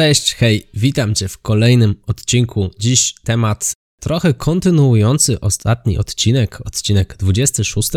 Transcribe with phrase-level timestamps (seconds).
[0.00, 2.70] Cześć, hej, witam Cię w kolejnym odcinku.
[2.78, 7.88] Dziś temat trochę kontynuujący ostatni odcinek, odcinek 26.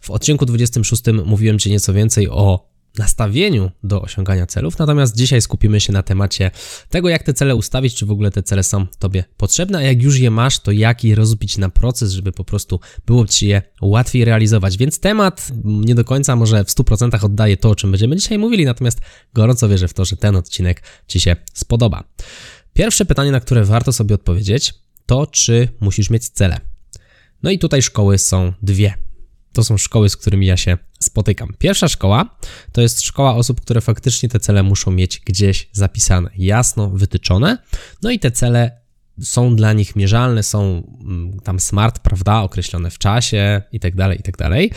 [0.00, 5.80] W odcinku 26 mówiłem Ci nieco więcej o nastawieniu do osiągania celów, natomiast dzisiaj skupimy
[5.80, 6.50] się na temacie
[6.88, 10.02] tego, jak te cele ustawić, czy w ogóle te cele są Tobie potrzebne, a jak
[10.02, 13.62] już je masz, to jak je rozbić na proces, żeby po prostu było Ci je
[13.82, 14.76] łatwiej realizować.
[14.76, 18.64] Więc temat nie do końca może w 100% oddaje to, o czym będziemy dzisiaj mówili,
[18.64, 19.00] natomiast
[19.34, 22.04] gorąco wierzę w to, że ten odcinek Ci się spodoba.
[22.72, 24.74] Pierwsze pytanie, na które warto sobie odpowiedzieć,
[25.06, 26.60] to czy musisz mieć cele.
[27.42, 28.94] No i tutaj szkoły są dwie.
[29.52, 31.54] To są szkoły, z którymi ja się spotykam.
[31.58, 32.38] Pierwsza szkoła
[32.72, 37.58] to jest szkoła osób, które faktycznie te cele muszą mieć gdzieś zapisane, jasno wytyczone.
[38.02, 38.85] No i te cele
[39.20, 44.18] są dla nich mierzalne, są mm, tam smart, prawda, określone w czasie i tak dalej,
[44.20, 44.70] i tak dalej.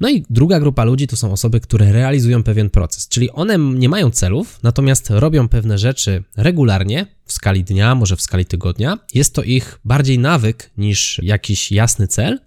[0.00, 3.88] No i druga grupa ludzi to są osoby, które realizują pewien proces, czyli one nie
[3.88, 8.98] mają celów, natomiast robią pewne rzeczy regularnie, w skali dnia, może w skali tygodnia.
[9.14, 12.38] Jest to ich bardziej nawyk niż jakiś jasny cel,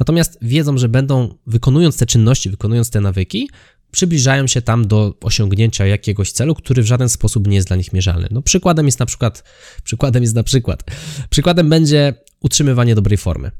[0.00, 3.48] natomiast wiedzą, że będą wykonując te czynności, wykonując te nawyki,
[3.90, 7.92] przybliżają się tam do osiągnięcia jakiegoś celu, który w żaden sposób nie jest dla nich
[7.92, 8.28] mierzalny.
[8.30, 9.44] No przykładem jest na przykład,
[9.84, 10.84] przykładem jest na przykład,
[11.30, 13.50] przykładem będzie utrzymywanie dobrej formy,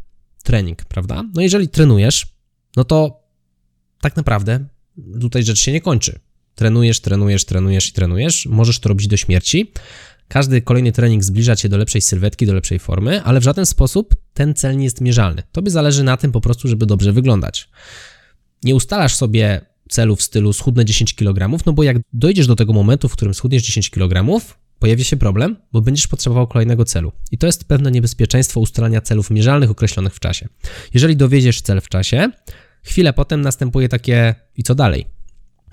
[0.42, 1.24] trening, prawda?
[1.34, 2.26] No jeżeli trenujesz,
[2.76, 3.22] no to
[4.00, 4.64] tak naprawdę
[5.20, 6.20] tutaj rzecz się nie kończy.
[6.54, 9.72] Trenujesz, trenujesz, trenujesz i trenujesz, możesz to robić do śmierci.
[10.28, 14.14] Każdy kolejny trening zbliża cię do lepszej sylwetki, do lepszej formy, ale w żaden sposób
[14.34, 15.42] ten cel nie jest mierzalny.
[15.52, 17.68] Tobie zależy na tym po prostu, żeby dobrze wyglądać.
[18.62, 22.72] Nie ustalasz sobie celu w stylu schudnę 10 kg, no bo jak dojdziesz do tego
[22.72, 24.40] momentu, w którym schudniesz 10 kg,
[24.78, 27.12] pojawi się problem, bo będziesz potrzebował kolejnego celu.
[27.30, 30.48] I to jest pewne niebezpieczeństwo ustalania celów mierzalnych określonych w czasie.
[30.94, 32.30] Jeżeli dowiedziesz cel w czasie,
[32.82, 35.06] chwilę potem następuje takie i co dalej?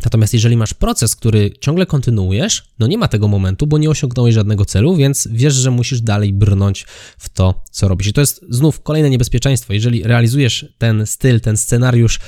[0.03, 4.35] Natomiast jeżeli masz proces, który ciągle kontynuujesz, no nie ma tego momentu, bo nie osiągnąłeś
[4.35, 6.85] żadnego celu, więc wiesz, że musisz dalej brnąć
[7.17, 8.07] w to, co robisz.
[8.07, 9.73] I to jest znów kolejne niebezpieczeństwo.
[9.73, 12.19] Jeżeli realizujesz ten styl, ten scenariusz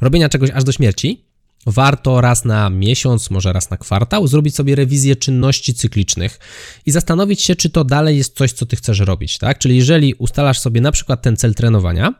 [0.00, 1.25] robienia czegoś aż do śmierci,
[1.66, 6.38] warto raz na miesiąc, może raz na kwartał zrobić sobie rewizję czynności cyklicznych
[6.86, 9.58] i zastanowić się, czy to dalej jest coś, co ty chcesz robić, tak?
[9.58, 12.14] Czyli jeżeli ustalasz sobie na przykład ten cel trenowania,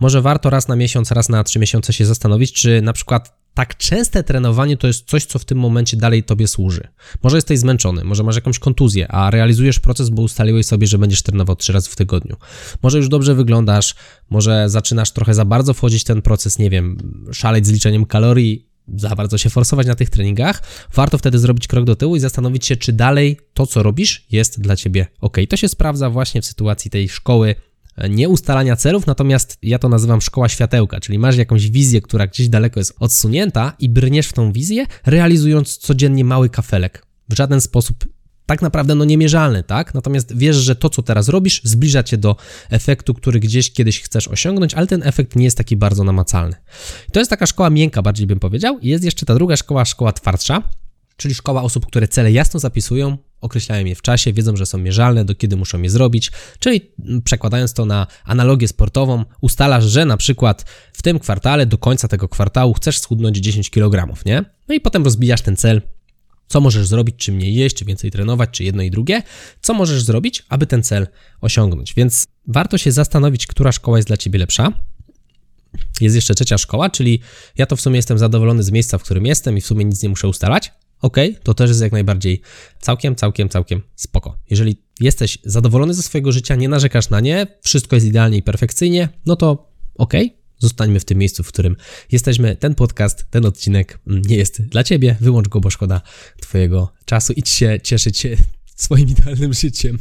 [0.00, 3.76] może warto raz na miesiąc, raz na trzy miesiące się zastanowić, czy na przykład tak
[3.76, 6.88] częste trenowanie to jest coś, co w tym momencie dalej tobie służy.
[7.22, 11.22] Może jesteś zmęczony, może masz jakąś kontuzję, a realizujesz proces, bo ustaliłeś sobie, że będziesz
[11.22, 12.36] trenował trzy razy w tygodniu.
[12.82, 13.94] Może już dobrze wyglądasz,
[14.30, 16.96] może zaczynasz trochę za bardzo wchodzić w ten proces, nie wiem,
[17.32, 20.62] szaleć z liczeniem kalorii, za bardzo się forsować na tych treningach,
[20.94, 24.60] warto wtedy zrobić krok do tyłu i zastanowić się, czy dalej to, co robisz, jest
[24.60, 25.36] dla ciebie ok.
[25.48, 27.54] To się sprawdza właśnie w sytuacji tej szkoły
[28.10, 32.48] nie ustalania celów, natomiast ja to nazywam szkoła światełka, czyli masz jakąś wizję, która gdzieś
[32.48, 37.06] daleko jest odsunięta i brniesz w tą wizję, realizując codziennie mały kafelek.
[37.28, 38.04] W żaden sposób
[38.46, 39.94] tak naprawdę no niemierzalny, tak?
[39.94, 42.36] Natomiast wiesz, że to, co teraz robisz, zbliża cię do
[42.70, 46.56] efektu, który gdzieś kiedyś chcesz osiągnąć, ale ten efekt nie jest taki bardzo namacalny.
[47.12, 48.78] To jest taka szkoła miękka, bardziej bym powiedział.
[48.82, 50.62] Jest jeszcze ta druga szkoła, szkoła twardsza,
[51.16, 55.24] czyli szkoła osób, które cele jasno zapisują, określają je w czasie, wiedzą, że są mierzalne,
[55.24, 60.16] do kiedy muszą je zrobić, czyli mm, przekładając to na analogię sportową, ustalasz, że na
[60.16, 64.44] przykład w tym kwartale, do końca tego kwartału chcesz schudnąć 10 kg, nie?
[64.68, 65.82] No i potem rozbijasz ten cel
[66.46, 69.22] co możesz zrobić, czy mniej jeść, czy więcej trenować, czy jedno i drugie,
[69.60, 71.06] co możesz zrobić, aby ten cel
[71.40, 71.94] osiągnąć.
[71.94, 74.72] Więc warto się zastanowić, która szkoła jest dla ciebie lepsza.
[76.00, 77.20] Jest jeszcze trzecia szkoła, czyli
[77.58, 80.02] ja to w sumie jestem zadowolony z miejsca, w którym jestem i w sumie nic
[80.02, 80.72] nie muszę ustalać.
[81.00, 82.40] Ok, to też jest jak najbardziej
[82.80, 84.38] całkiem, całkiem, całkiem spoko.
[84.50, 89.08] Jeżeli jesteś zadowolony ze swojego życia, nie narzekasz na nie, wszystko jest idealnie i perfekcyjnie,
[89.26, 90.12] no to ok,
[90.64, 91.76] zostańmy w tym miejscu, w którym
[92.12, 92.56] jesteśmy.
[92.56, 95.16] Ten podcast, ten odcinek nie jest dla ciebie.
[95.20, 96.00] Wyłącz go, bo szkoda
[96.40, 97.32] twojego czasu.
[97.32, 98.26] Idź się cieszyć
[98.76, 99.98] swoim idealnym życiem.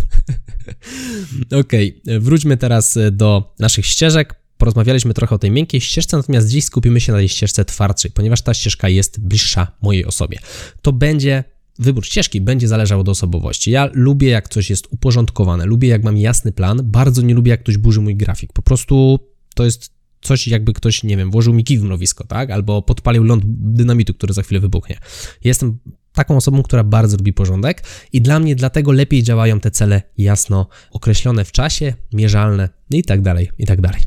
[1.62, 1.71] ok,
[2.19, 4.36] wróćmy teraz do naszych ścieżek.
[4.57, 8.42] Porozmawialiśmy trochę o tej miękkiej ścieżce, natomiast dziś skupimy się na tej ścieżce twardszej, ponieważ
[8.42, 10.39] ta ścieżka jest bliższa mojej osobie.
[10.81, 11.44] To będzie
[11.80, 13.71] wybór ścieżki będzie zależał od osobowości.
[13.71, 17.63] Ja lubię, jak coś jest uporządkowane, lubię, jak mam jasny plan, bardzo nie lubię, jak
[17.63, 18.54] ktoś burzy mój grafik.
[18.54, 19.19] Po prostu
[19.56, 19.94] to jest
[20.24, 22.52] coś jakby ktoś, nie wiem, włożył mi kij w mrowisko, tak?
[22.52, 24.98] Albo podpalił ląd dynamitu, który za chwilę wybuchnie.
[25.44, 25.80] Jestem
[26.14, 27.84] taką osobą, która bardzo lubi porządek
[28.14, 33.22] i dla mnie dlatego lepiej działają te cele jasno określone w czasie, mierzalne i tak
[33.22, 34.02] dalej, i tak dalej.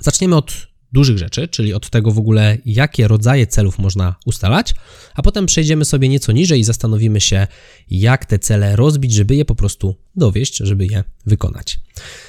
[0.00, 4.74] Zaczniemy od dużych rzeczy, czyli od tego w ogóle, jakie rodzaje celów można ustalać,
[5.14, 7.46] a potem przejdziemy sobie nieco niżej i zastanowimy się,
[7.90, 11.80] jak te cele rozbić, żeby je po prostu dowieść, żeby je wykonać.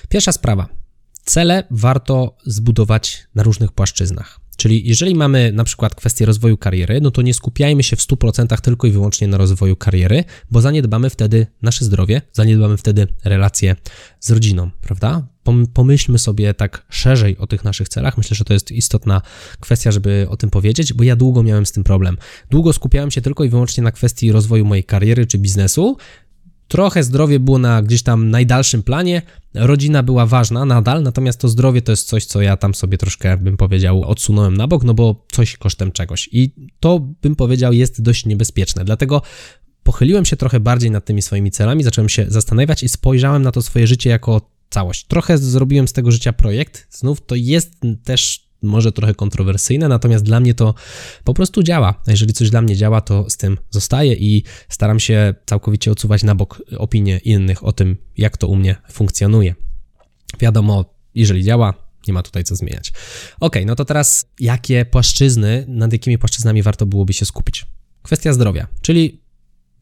[0.09, 0.84] Pierwsza sprawa.
[1.25, 4.39] Cele warto zbudować na różnych płaszczyznach.
[4.57, 8.61] Czyli jeżeli mamy na przykład kwestię rozwoju kariery, no to nie skupiajmy się w 100%
[8.61, 13.75] tylko i wyłącznie na rozwoju kariery, bo zaniedbamy wtedy nasze zdrowie, zaniedbamy wtedy relacje
[14.19, 15.27] z rodziną, prawda?
[15.73, 18.17] Pomyślmy sobie tak szerzej o tych naszych celach.
[18.17, 19.21] Myślę, że to jest istotna
[19.59, 22.17] kwestia, żeby o tym powiedzieć, bo ja długo miałem z tym problem.
[22.49, 25.97] Długo skupiałem się tylko i wyłącznie na kwestii rozwoju mojej kariery czy biznesu,
[26.67, 29.21] Trochę zdrowie było na gdzieś tam najdalszym planie,
[29.53, 33.37] rodzina była ważna nadal, natomiast to zdrowie to jest coś, co ja tam sobie troszkę,
[33.37, 36.29] bym powiedział, odsunąłem na bok, no bo coś kosztem czegoś.
[36.31, 38.85] I to, bym powiedział, jest dość niebezpieczne.
[38.85, 39.21] Dlatego
[39.83, 43.61] pochyliłem się trochę bardziej nad tymi swoimi celami, zacząłem się zastanawiać i spojrzałem na to
[43.61, 45.05] swoje życie jako całość.
[45.05, 46.87] Trochę zrobiłem z tego życia projekt.
[46.89, 47.71] Znów to jest
[48.03, 50.73] też może trochę kontrowersyjne, natomiast dla mnie to
[51.23, 52.01] po prostu działa.
[52.07, 56.35] Jeżeli coś dla mnie działa, to z tym zostaję i staram się całkowicie odsuwać na
[56.35, 59.55] bok opinie innych o tym, jak to u mnie funkcjonuje.
[60.39, 60.85] Wiadomo,
[61.15, 61.73] jeżeli działa,
[62.07, 62.93] nie ma tutaj co zmieniać.
[63.39, 67.65] Ok, no to teraz jakie płaszczyzny, nad jakimi płaszczyznami warto byłoby się skupić?
[68.01, 69.21] Kwestia zdrowia, czyli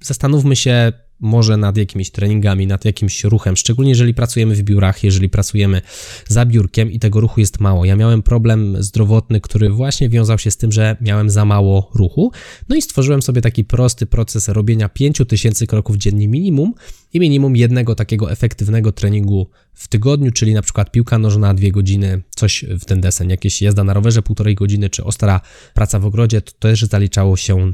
[0.01, 5.29] zastanówmy się, może nad jakimiś treningami, nad jakimś ruchem, szczególnie jeżeli pracujemy w biurach, jeżeli
[5.29, 5.81] pracujemy
[6.27, 7.85] za biurkiem i tego ruchu jest mało.
[7.85, 12.31] Ja miałem problem zdrowotny, który właśnie wiązał się z tym, że miałem za mało ruchu,
[12.69, 16.73] no i stworzyłem sobie taki prosty proces robienia 5000 kroków dziennie minimum
[17.13, 22.21] i minimum jednego takiego efektywnego treningu w tygodniu, czyli na przykład piłka nożna dwie godziny,
[22.35, 25.41] coś w ten desen, jakieś jazda na rowerze półtorej godziny, czy ostra
[25.73, 27.71] praca w ogrodzie, to też zaliczało się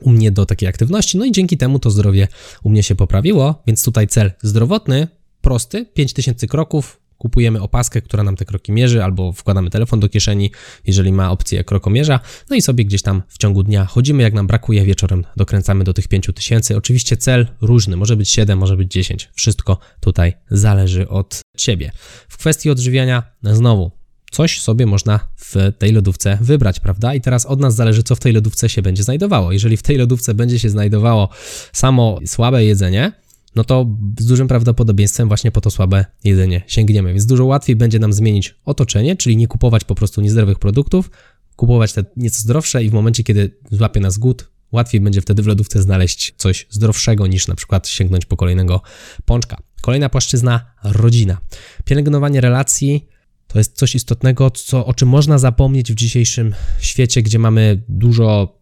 [0.00, 2.28] u mnie do takiej aktywności, no i dzięki temu to zdrowie
[2.62, 5.08] u mnie się poprawiło, więc tutaj cel zdrowotny,
[5.40, 10.50] prosty, 5000 kroków, kupujemy opaskę, która nam te kroki mierzy, albo wkładamy telefon do kieszeni,
[10.86, 12.20] jeżeli ma opcję krokomierza,
[12.50, 15.94] no i sobie gdzieś tam w ciągu dnia chodzimy, jak nam brakuje, wieczorem dokręcamy do
[15.94, 16.76] tych 5000.
[16.76, 21.92] Oczywiście cel różny, może być 7, może być 10, wszystko tutaj zależy od Ciebie.
[22.28, 23.99] W kwestii odżywiania, znowu,
[24.30, 27.14] coś sobie można w tej lodówce wybrać, prawda?
[27.14, 29.52] I teraz od nas zależy, co w tej lodówce się będzie znajdowało.
[29.52, 31.28] Jeżeli w tej lodówce będzie się znajdowało
[31.72, 33.12] samo słabe jedzenie,
[33.54, 33.86] no to
[34.18, 37.12] z dużym prawdopodobieństwem właśnie po to słabe jedzenie sięgniemy.
[37.12, 41.10] Więc dużo łatwiej będzie nam zmienić otoczenie, czyli nie kupować po prostu niezdrowych produktów,
[41.56, 45.46] kupować te nieco zdrowsze i w momencie, kiedy złapie nas głód, łatwiej będzie wtedy w
[45.46, 48.82] lodówce znaleźć coś zdrowszego niż na przykład sięgnąć po kolejnego
[49.24, 49.56] pączka.
[49.80, 51.40] Kolejna płaszczyzna rodzina.
[51.84, 53.08] Pielęgnowanie relacji
[53.52, 58.58] to jest coś istotnego, co, o czym można zapomnieć w dzisiejszym świecie, gdzie mamy dużo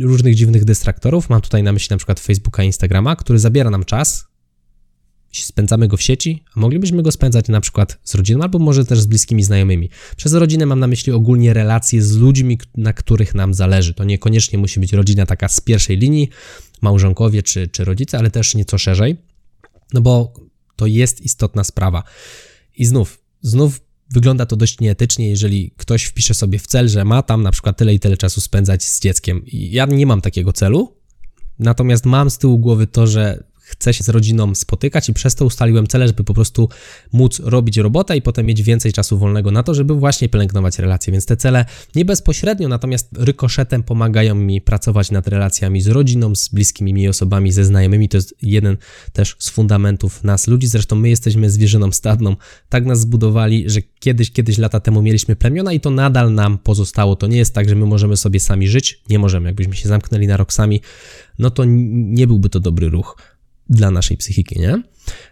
[0.00, 1.30] różnych dziwnych dystraktorów.
[1.30, 4.24] Mam tutaj na myśli na przykład Facebooka Instagrama, który zabiera nam czas,
[5.32, 9.00] spędzamy go w sieci, a moglibyśmy go spędzać na przykład z rodziną, albo może też
[9.00, 9.90] z bliskimi znajomymi.
[10.16, 13.94] Przez rodzinę mam na myśli ogólnie relacje z ludźmi, na których nam zależy.
[13.94, 16.28] To niekoniecznie musi być rodzina taka z pierwszej linii,
[16.80, 19.16] małżonkowie czy, czy rodzice, ale też nieco szerzej,
[19.92, 20.32] no bo
[20.76, 22.02] to jest istotna sprawa.
[22.76, 23.80] I znów, znów
[24.12, 27.76] Wygląda to dość nieetycznie, jeżeli ktoś wpisze sobie w cel, że ma tam na przykład
[27.76, 29.42] tyle i tyle czasu spędzać z dzieckiem.
[29.52, 30.96] Ja nie mam takiego celu,
[31.58, 35.44] natomiast mam z tyłu głowy to, że chcę się z rodziną spotykać i przez to
[35.44, 36.68] ustaliłem cele, żeby po prostu
[37.12, 41.12] móc robić robotę i potem mieć więcej czasu wolnego na to, żeby właśnie pielęgnować relacje.
[41.12, 46.48] Więc te cele nie bezpośrednio, natomiast rykoszetem pomagają mi pracować nad relacjami z rodziną, z
[46.48, 48.08] bliskimi mi osobami, ze znajomymi.
[48.08, 48.76] To jest jeden
[49.12, 50.66] też z fundamentów nas ludzi.
[50.66, 52.36] Zresztą my jesteśmy zwierzyną stadną.
[52.68, 57.16] Tak nas zbudowali, że kiedyś, kiedyś lata temu mieliśmy plemiona i to nadal nam pozostało.
[57.16, 59.02] To nie jest tak, że my możemy sobie sami żyć.
[59.08, 59.48] Nie możemy.
[59.48, 60.80] Jakbyśmy się zamknęli na rok sami,
[61.38, 63.31] no to nie byłby to dobry ruch
[63.68, 64.82] dla naszej psychiki, nie?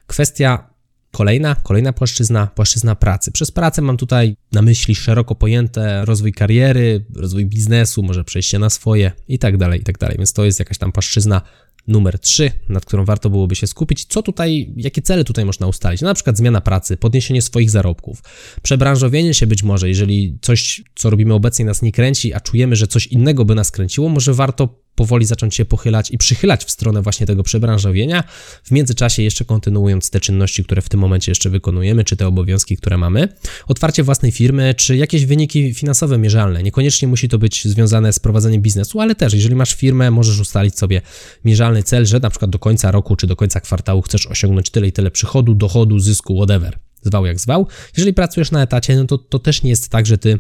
[0.07, 0.71] Kwestia
[1.11, 3.33] kolejna, kolejna płaszczyzna, płaszczyzna pracy.
[3.33, 8.71] Przez pracę mam tutaj na myśli szeroko pojęte rozwój kariery, rozwój biznesu, może przejście na
[8.71, 10.17] swoje i tak dalej, i tak dalej.
[10.19, 11.43] Więc to jest jakaś tam płaszczyzna
[11.89, 14.05] numer 3, nad którą warto byłoby się skupić.
[14.05, 16.01] Co tutaj, jakie cele tutaj można ustalić?
[16.01, 18.23] No, na przykład zmiana pracy, podniesienie swoich zarobków,
[18.63, 22.87] przebranżowienie się być może, jeżeli coś, co robimy obecnie nas nie kręci, a czujemy, że
[22.87, 27.03] coś innego by nas kręciło, może warto powoli zacząć się pochylać i przychylać w stronę
[27.03, 28.25] właśnie tego przebranżowienia,
[28.65, 32.77] w międzyczasie jeszcze kontynuując te czynności, które w tym momencie jeszcze wykonujemy, czy te obowiązki,
[32.77, 33.29] które mamy.
[33.67, 36.63] Otwarcie własnej firmy, czy jakieś wyniki finansowe mierzalne.
[36.63, 40.79] Niekoniecznie musi to być związane z prowadzeniem biznesu, ale też, jeżeli masz firmę, możesz ustalić
[40.79, 41.03] sobie
[41.45, 44.87] mierzalny cel, że na przykład do końca roku, czy do końca kwartału chcesz osiągnąć tyle
[44.87, 46.79] i tyle przychodu, dochodu, zysku, whatever.
[47.03, 47.67] Zwał jak zwał.
[47.97, 50.39] Jeżeli pracujesz na etacie, no to, to też nie jest tak, że ty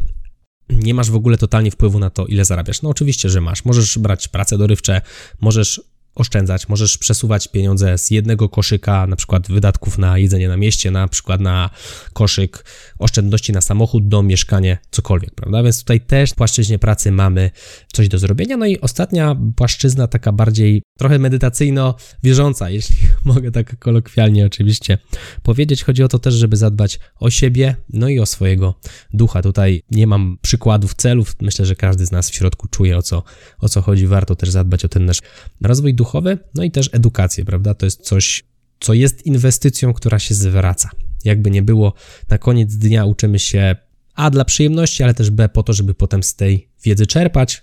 [0.70, 2.82] nie masz w ogóle totalnie wpływu na to, ile zarabiasz.
[2.82, 3.64] No oczywiście, że masz.
[3.64, 5.00] Możesz brać pracę dorywcze,
[5.40, 5.80] możesz
[6.14, 11.08] oszczędzać, możesz przesuwać pieniądze z jednego koszyka, na przykład wydatków na jedzenie na mieście, na
[11.08, 11.70] przykład na
[12.12, 12.64] koszyk
[12.98, 15.62] oszczędności na samochód, dom, mieszkanie, cokolwiek, prawda?
[15.62, 17.50] Więc tutaj też w płaszczyźnie pracy mamy
[17.92, 18.56] coś do zrobienia.
[18.56, 24.98] No i ostatnia płaszczyzna, taka bardziej trochę medytacyjno-wierząca, jeśli mogę tak kolokwialnie oczywiście
[25.42, 25.84] powiedzieć.
[25.84, 28.74] Chodzi o to też, żeby zadbać o siebie, no i o swojego
[29.12, 29.42] ducha.
[29.42, 31.36] Tutaj nie mam przykładów celów.
[31.40, 33.22] Myślę, że każdy z nas w środku czuje o co,
[33.58, 34.06] o co chodzi.
[34.06, 35.18] Warto też zadbać o ten nasz
[35.62, 37.74] rozwój duchowy, no i też edukację, prawda?
[37.74, 38.44] To jest coś,
[38.80, 40.90] co jest inwestycją, która się zwraca.
[41.24, 41.94] Jakby nie było,
[42.28, 43.76] na koniec dnia uczymy się
[44.14, 47.62] A dla przyjemności, ale też B po to, żeby potem z tej wiedzy czerpać,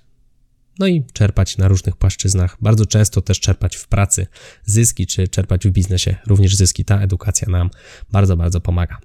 [0.79, 2.57] no i czerpać na różnych płaszczyznach.
[2.61, 4.27] Bardzo często też czerpać w pracy
[4.65, 6.85] zyski, czy czerpać w biznesie również zyski.
[6.85, 7.69] Ta edukacja nam
[8.11, 8.97] bardzo, bardzo pomaga.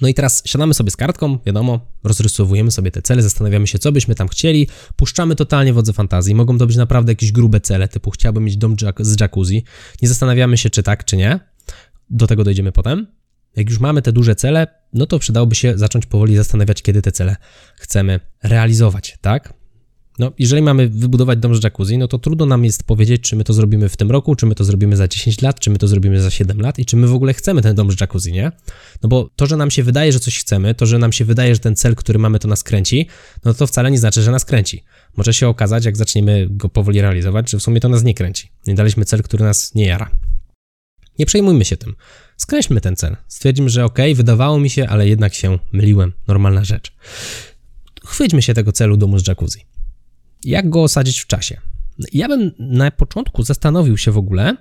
[0.00, 3.92] No i teraz siadamy sobie z kartką, wiadomo, rozrysowujemy sobie te cele, zastanawiamy się, co
[3.92, 6.34] byśmy tam chcieli, puszczamy totalnie wodze fantazji.
[6.34, 9.64] Mogą to być naprawdę jakieś grube cele, typu chciałbym mieć dom z jacuzzi.
[10.02, 11.40] Nie zastanawiamy się, czy tak, czy nie.
[12.10, 13.06] Do tego dojdziemy potem.
[13.56, 17.12] Jak już mamy te duże cele, no to przydałoby się zacząć powoli zastanawiać, kiedy te
[17.12, 17.36] cele
[17.76, 19.57] chcemy realizować, tak?
[20.18, 23.44] No, jeżeli mamy wybudować dom z jacuzzi, no to trudno nam jest powiedzieć, czy my
[23.44, 25.88] to zrobimy w tym roku, czy my to zrobimy za 10 lat, czy my to
[25.88, 28.52] zrobimy za 7 lat i czy my w ogóle chcemy ten dom z jacuzzi, nie?
[29.02, 31.54] No bo to, że nam się wydaje, że coś chcemy, to, że nam się wydaje,
[31.54, 33.06] że ten cel, który mamy, to nas kręci,
[33.44, 34.84] no to wcale nie znaczy, że nas kręci.
[35.16, 38.50] Może się okazać, jak zaczniemy go powoli realizować, że w sumie to nas nie kręci.
[38.66, 40.10] Nie daliśmy cel, który nas nie jara.
[41.18, 41.94] Nie przejmujmy się tym.
[42.36, 43.16] Skreślmy ten cel.
[43.28, 46.12] Stwierdzimy, że ok, wydawało mi się, ale jednak się myliłem.
[46.28, 46.92] Normalna rzecz.
[48.04, 49.77] Chwyćmy się tego celu domu z jacuzzi.
[50.48, 51.60] Jak go osadzić w czasie?
[52.12, 54.56] Ja bym na początku zastanowił się w ogóle,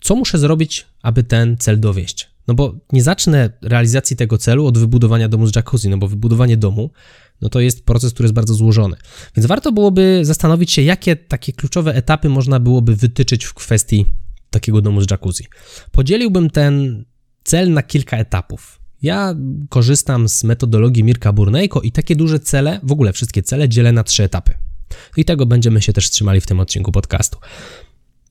[0.00, 2.30] co muszę zrobić, aby ten cel dowieść.
[2.48, 6.56] No bo nie zacznę realizacji tego celu od wybudowania domu z jacuzzi, no bo wybudowanie
[6.56, 6.90] domu
[7.40, 8.96] no to jest proces, który jest bardzo złożony.
[9.36, 14.06] Więc warto byłoby zastanowić się, jakie takie kluczowe etapy można byłoby wytyczyć w kwestii
[14.50, 15.44] takiego domu z jacuzzi.
[15.92, 17.04] Podzieliłbym ten
[17.44, 18.80] cel na kilka etapów.
[19.02, 19.34] Ja
[19.68, 24.04] korzystam z metodologii Mirka Burnejko i takie duże cele, w ogóle wszystkie cele dzielę na
[24.04, 24.59] trzy etapy.
[25.16, 27.38] I tego będziemy się też trzymali w tym odcinku podcastu.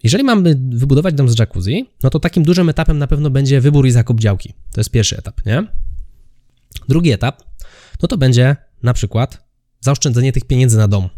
[0.04, 3.88] Jeżeli mamy wybudować dom z jacuzzi, no to takim dużym etapem na pewno będzie wybór
[3.88, 4.54] i zakup działki.
[4.72, 5.68] To jest pierwszy etap, nie?
[6.90, 7.44] Drugi etap,
[8.02, 9.50] no to będzie na przykład
[9.82, 11.10] zaoszczędzenie tych pieniędzy na dom,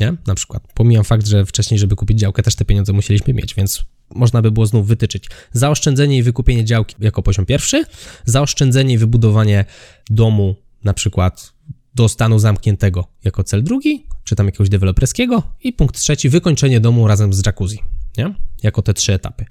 [0.00, 0.16] nie?
[0.26, 0.62] Na przykład.
[0.74, 3.84] Pomijam fakt, że wcześniej, żeby kupić działkę, też te pieniądze musieliśmy mieć, więc
[4.14, 7.84] można by było znów wytyczyć zaoszczędzenie i wykupienie działki jako poziom pierwszy,
[8.24, 9.64] zaoszczędzenie i wybudowanie
[10.10, 11.52] domu na przykład
[11.94, 17.08] do stanu zamkniętego jako cel drugi, czy tam jakiegoś deweloperskiego i punkt trzeci, wykończenie domu
[17.08, 17.78] razem z jacuzzi,
[18.18, 18.34] nie?
[18.62, 19.44] Jako te trzy etapy.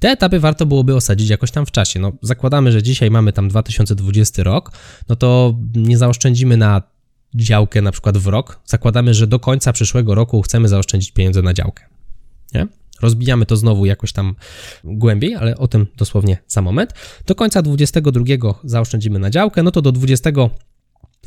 [0.00, 2.00] Te etapy warto byłoby osadzić jakoś tam w czasie.
[2.00, 4.72] No, zakładamy, że dzisiaj mamy tam 2020 rok,
[5.08, 6.82] no to nie zaoszczędzimy na
[7.34, 8.60] działkę na przykład w rok.
[8.64, 11.84] Zakładamy, że do końca przyszłego roku chcemy zaoszczędzić pieniądze na działkę,
[12.54, 12.66] nie?
[13.00, 14.34] Rozbijamy to znowu jakoś tam
[14.84, 16.94] głębiej, ale o tym dosłownie za moment.
[17.26, 20.30] Do końca 2022 zaoszczędzimy na działkę, no to do 20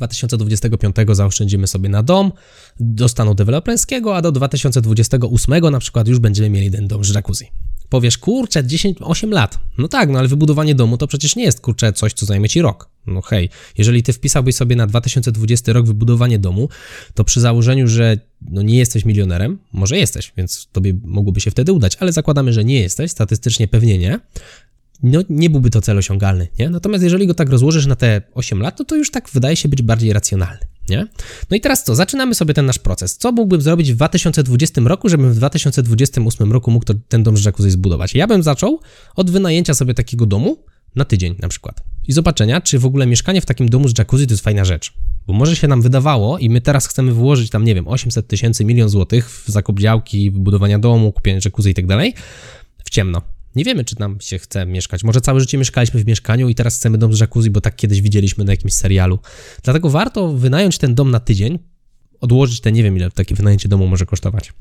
[0.08, 2.32] 2025 zaoszczędzimy sobie na dom
[2.80, 7.46] do stanu deweloperskiego, a do 2028 na przykład już będziemy mieli ten dom z jacuzzi.
[7.90, 9.60] Powiesz, kurczę, 10, 8 lat.
[9.78, 12.62] No tak, no ale wybudowanie domu to przecież nie jest, kurczę, coś, co zajmie ci
[12.62, 12.90] rok.
[13.08, 16.70] No hej, jeżeli ty wpisałbyś sobie na 2020 rok wybudowanie domu,
[17.14, 21.74] to przy założeniu, że no nie jesteś milionerem, może jesteś, więc tobie mogłoby się wtedy
[21.74, 24.20] udać, ale zakładamy, że nie jesteś, statystycznie pewnie nie,
[25.04, 26.70] no, nie byłby to cel osiągalny, nie?
[26.70, 29.70] Natomiast jeżeli go tak rozłożysz na te 8 lat, to to już tak wydaje się
[29.70, 31.08] być bardziej racjonalny, nie?
[31.50, 31.96] No i teraz co?
[31.96, 33.18] Zaczynamy sobie ten nasz proces.
[33.18, 37.46] Co mógłbym zrobić w 2020 roku, żebym w 2028 roku mógł to, ten dom z
[37.46, 38.16] jacuzzi zbudować?
[38.16, 38.80] Ja bym zaczął
[39.16, 40.58] od wynajęcia sobie takiego domu
[40.96, 44.28] na tydzień na przykład i zobaczenia, czy w ogóle mieszkanie w takim domu z jacuzzi
[44.28, 44.94] to jest fajna rzecz.
[45.28, 48.66] Bo może się nam wydawało i my teraz chcemy włożyć tam, nie wiem, 800 tysięcy,
[48.66, 52.14] milion złotych w zakup działki, wybudowania domu, kupienie jacuzzi i tak dalej,
[52.86, 53.22] w ciemno.
[53.56, 55.04] Nie wiemy, czy nam się chce mieszkać.
[55.04, 58.02] Może całe życie mieszkaliśmy w mieszkaniu i teraz chcemy dom z jacuzzi, bo tak kiedyś
[58.02, 59.20] widzieliśmy na jakimś serialu.
[59.64, 61.60] Dlatego warto wynająć ten dom na tydzień,
[62.22, 64.54] odłożyć te, nie wiem ile takie wynajęcie domu może kosztować.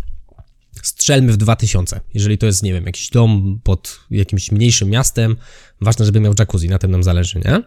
[0.82, 2.00] Strzelmy w 2000.
[2.14, 5.37] Jeżeli to jest, nie wiem, jakiś dom pod jakimś mniejszym miastem,
[5.80, 7.62] ważne, żeby miał jacuzzi, na tym nam zależy, nie?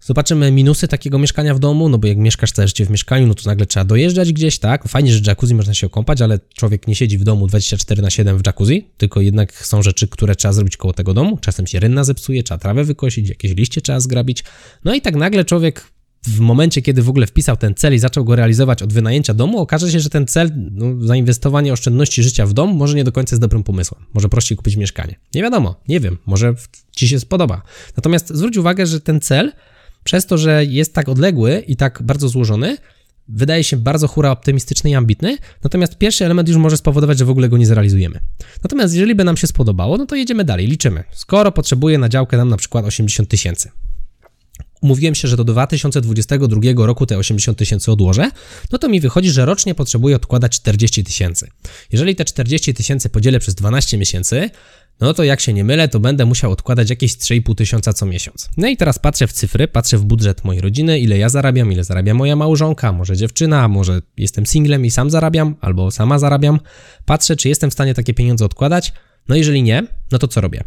[0.00, 3.34] Zobaczymy minusy takiego mieszkania w domu, no bo jak mieszkasz całe życie w mieszkaniu, no
[3.34, 4.88] to nagle trzeba dojeżdżać gdzieś, tak?
[4.88, 8.38] Fajnie, że jacuzzi można się okąpać, ale człowiek nie siedzi w domu 24 na 7
[8.38, 11.38] w jacuzzi, tylko jednak są rzeczy, które trzeba zrobić koło tego domu.
[11.40, 14.44] Czasem się rynna zepsuje, trzeba trawę wykosić, jakieś liście trzeba zgrabić.
[14.84, 15.90] No i tak nagle człowiek
[16.26, 19.58] w momencie, kiedy w ogóle wpisał ten cel i zaczął go realizować od wynajęcia domu,
[19.58, 23.34] okaże się, że ten cel, no, zainwestowanie oszczędności życia w dom, może nie do końca
[23.34, 24.04] jest dobrym pomysłem.
[24.14, 25.14] Może prościej kupić mieszkanie.
[25.34, 26.54] Nie wiadomo, nie wiem, może
[26.96, 27.62] ci się spodoba.
[27.96, 29.52] Natomiast zwróć uwagę, że ten cel
[30.04, 32.76] przez to, że jest tak odległy i tak bardzo złożony,
[33.28, 37.30] wydaje się bardzo hura optymistyczny i ambitny, natomiast pierwszy element już może spowodować, że w
[37.30, 38.20] ogóle go nie zrealizujemy.
[38.62, 41.04] Natomiast jeżeli by nam się spodobało, no to jedziemy dalej, liczymy.
[41.12, 43.70] Skoro potrzebuje na działkę nam na przykład 80 tysięcy,
[44.82, 48.30] Mówiłem się, że do 2022 roku te 80 tysięcy odłożę,
[48.72, 51.48] no to mi wychodzi, że rocznie potrzebuję odkładać 40 tysięcy.
[51.92, 54.50] Jeżeli te 40 tysięcy podzielę przez 12 miesięcy,
[55.00, 58.50] no to jak się nie mylę, to będę musiał odkładać jakieś 3,5 tysiąca co miesiąc.
[58.56, 61.84] No i teraz patrzę w cyfry, patrzę w budżet mojej rodziny, ile ja zarabiam, ile
[61.84, 66.60] zarabia moja małżonka, może dziewczyna, może jestem singlem i sam zarabiam, albo sama zarabiam.
[67.04, 68.92] Patrzę, czy jestem w stanie takie pieniądze odkładać.
[69.28, 70.64] No jeżeli nie, no to co robię?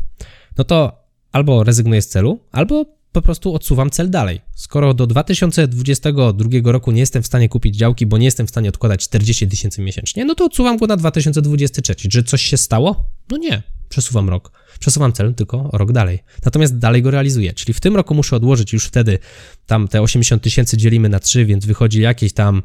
[0.58, 4.42] No to albo rezygnuję z celu, albo po prostu odsuwam cel dalej.
[4.56, 8.70] Skoro do 2022 roku nie jestem w stanie kupić działki, bo nie jestem w stanie
[8.70, 11.96] odkładać 40 tysięcy miesięcznie, no to odsuwam go na 2023.
[11.96, 13.10] Czy coś się stało?
[13.32, 13.64] No nie,
[13.94, 14.52] przesuwam rok.
[14.80, 16.20] Przesuwam cel tylko rok dalej.
[16.46, 17.54] Natomiast dalej go realizuję.
[17.54, 19.20] Czyli w tym roku muszę odłożyć już wtedy
[19.66, 22.64] tam te 80 tysięcy dzielimy na 3, więc wychodzi jakieś tam,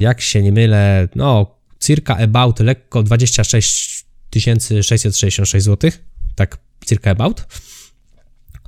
[0.00, 4.06] jak się nie mylę, no circa about lekko 26
[4.82, 5.90] 666 zł.
[6.34, 7.46] Tak, circa about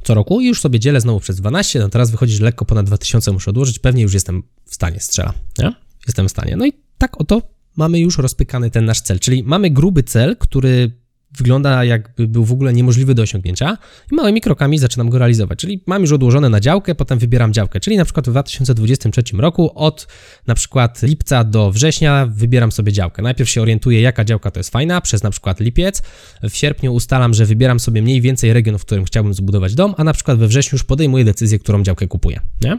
[0.04, 2.86] co roku i już sobie dzielę znowu przez 12, no teraz wychodzi, że lekko ponad
[2.86, 5.72] 2000 muszę odłożyć, pewnie już jestem w stanie, strzela, nie?
[6.06, 6.56] Jestem w stanie.
[6.56, 7.42] No i tak oto
[7.76, 10.99] mamy już rozpykany ten nasz cel, czyli mamy gruby cel, który
[11.38, 13.78] wygląda jakby był w ogóle niemożliwy do osiągnięcia
[14.12, 15.58] i małymi krokami zaczynam go realizować.
[15.58, 19.70] Czyli mam już odłożone na działkę, potem wybieram działkę, czyli na przykład w 2023 roku
[19.74, 20.06] od
[20.46, 23.22] na przykład lipca do września wybieram sobie działkę.
[23.22, 26.02] Najpierw się orientuję, jaka działka to jest fajna, przez na przykład lipiec.
[26.42, 30.04] W sierpniu ustalam, że wybieram sobie mniej więcej region, w którym chciałbym zbudować dom, a
[30.04, 32.40] na przykład we wrześniu już podejmuję decyzję, którą działkę kupuję.
[32.62, 32.78] Nie?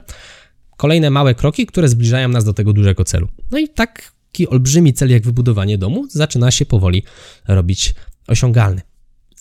[0.77, 3.27] Kolejne małe kroki, które zbliżają nas do tego dużego celu.
[3.51, 7.03] No i taki olbrzymi cel jak wybudowanie domu zaczyna się powoli
[7.48, 7.93] robić
[8.31, 8.81] osiągalny.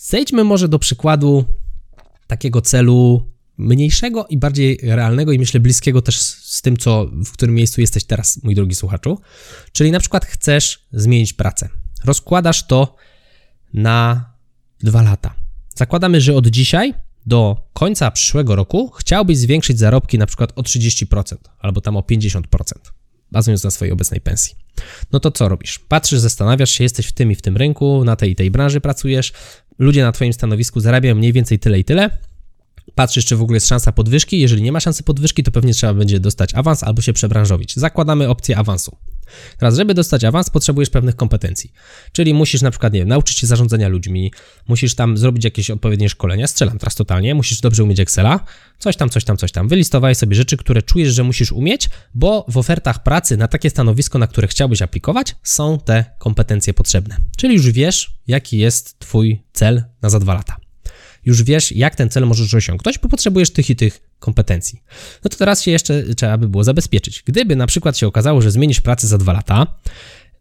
[0.03, 1.45] Zejdźmy może do przykładu
[2.27, 7.55] takiego celu mniejszego i bardziej realnego i myślę bliskiego też z tym, co, w którym
[7.55, 9.19] miejscu jesteś teraz, mój drogi słuchaczu.
[9.73, 11.69] Czyli na przykład chcesz zmienić pracę.
[12.05, 12.97] Rozkładasz to
[13.75, 14.31] na
[14.81, 15.35] dwa lata.
[15.75, 16.95] Zakładamy, że od dzisiaj
[17.27, 22.43] do końca przyszłego roku chciałbyś zwiększyć zarobki na przykład o 30% albo tam o 50%
[23.33, 24.55] bazując na swojej obecnej pensji.
[25.13, 25.79] No to co robisz?
[25.79, 28.81] Patrzysz, zastanawiasz się, jesteś w tym i w tym rynku, na tej i tej branży
[28.81, 29.33] pracujesz,
[29.79, 32.11] ludzie na Twoim stanowisku zarabiają mniej więcej tyle i tyle,
[32.95, 34.41] patrzysz, czy w ogóle jest szansa podwyżki.
[34.41, 37.77] Jeżeli nie ma szansy podwyżki, to pewnie trzeba będzie dostać awans albo się przebranżowić.
[37.77, 38.97] Zakładamy opcję awansu.
[39.59, 41.73] Teraz, żeby dostać awans, potrzebujesz pewnych kompetencji.
[42.13, 44.33] Czyli musisz na przykład, nie wiem, nauczyć się zarządzania ludźmi,
[44.69, 48.41] musisz tam zrobić jakieś odpowiednie szkolenia, strzelam teraz totalnie, musisz dobrze umieć Excela,
[48.79, 49.69] coś tam, coś tam, coś tam.
[49.69, 54.19] Wylistowaj sobie rzeczy, które czujesz, że musisz umieć, bo w ofertach pracy na takie stanowisko,
[54.19, 57.17] na które chciałbyś aplikować, są te kompetencje potrzebne.
[57.37, 60.57] Czyli już wiesz, jaki jest Twój cel na za dwa lata
[61.25, 64.83] już wiesz, jak ten cel możesz osiągnąć, bo potrzebujesz tych i tych kompetencji.
[65.25, 67.23] No to teraz się jeszcze trzeba by było zabezpieczyć.
[67.27, 69.67] Gdyby na przykład się okazało, że zmienisz pracę za dwa lata,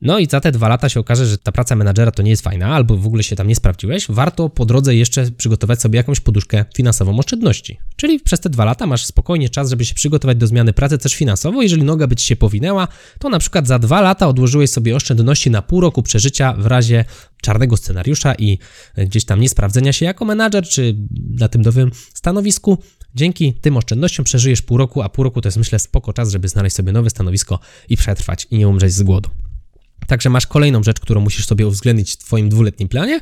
[0.02, 2.44] no i za te dwa lata się okaże, że ta praca menadżera to nie jest
[2.44, 6.20] fajna, albo w ogóle się tam nie sprawdziłeś, warto po drodze jeszcze przygotować sobie jakąś
[6.20, 7.80] poduszkę finansową oszczędności.
[7.96, 11.16] Czyli przez te dwa lata masz spokojnie czas, żeby się przygotować do zmiany pracy też
[11.16, 11.62] finansowo.
[11.62, 12.88] Jeżeli noga by ci się powinęła,
[13.20, 17.06] to na przykład za dwa lata odłożyłeś sobie oszczędności na pół roku przeżycia w razie
[17.42, 18.60] czarnego scenariusza i
[18.98, 20.96] gdzieś tam niesprawdzenia się jako menadżer, czy
[21.40, 22.78] na tym nowym stanowisku.
[23.16, 26.48] Dzięki tym oszczędnościom przeżyjesz pół roku, a pół roku to jest myślę spoko czas, żeby
[26.48, 29.30] znaleźć sobie nowe stanowisko i przetrwać i nie umrzeć z głodu.
[30.08, 33.22] Także masz kolejną rzecz, którą musisz sobie uwzględnić w Twoim dwuletnim planie: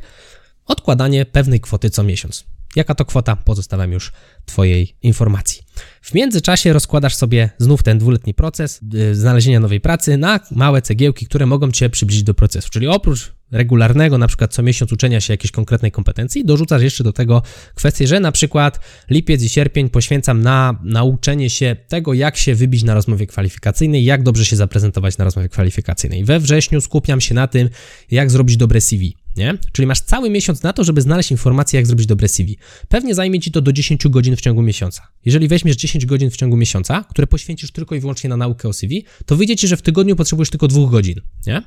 [0.65, 2.45] odkładanie pewnej kwoty co miesiąc.
[2.75, 4.11] Jaka to kwota, pozostawiam już
[4.45, 5.61] Twojej informacji.
[6.01, 11.25] W międzyczasie rozkładasz sobie znów ten dwuletni proces yy, znalezienia nowej pracy na małe cegiełki,
[11.25, 12.69] które mogą Cię przybliżyć do procesu.
[12.69, 17.13] Czyli oprócz regularnego, na przykład co miesiąc uczenia się jakiejś konkretnej kompetencji, dorzucasz jeszcze do
[17.13, 17.41] tego
[17.75, 22.83] kwestię, że na przykład lipiec i sierpień poświęcam na nauczenie się tego, jak się wybić
[22.83, 26.25] na rozmowie kwalifikacyjnej, jak dobrze się zaprezentować na rozmowie kwalifikacyjnej.
[26.25, 27.69] We wrześniu skupiam się na tym,
[28.11, 29.13] jak zrobić dobre CV.
[29.37, 29.57] Nie?
[29.71, 32.57] Czyli masz cały miesiąc na to, żeby znaleźć informacje, jak zrobić dobre CV.
[32.87, 35.07] Pewnie zajmie ci to do 10 godzin w ciągu miesiąca.
[35.25, 38.73] Jeżeli weźmiesz 10 godzin w ciągu miesiąca, które poświęcisz tylko i wyłącznie na naukę o
[38.73, 41.21] CV, to wyjdzie ci, że w tygodniu potrzebujesz tylko dwóch godzin.
[41.47, 41.63] Nie?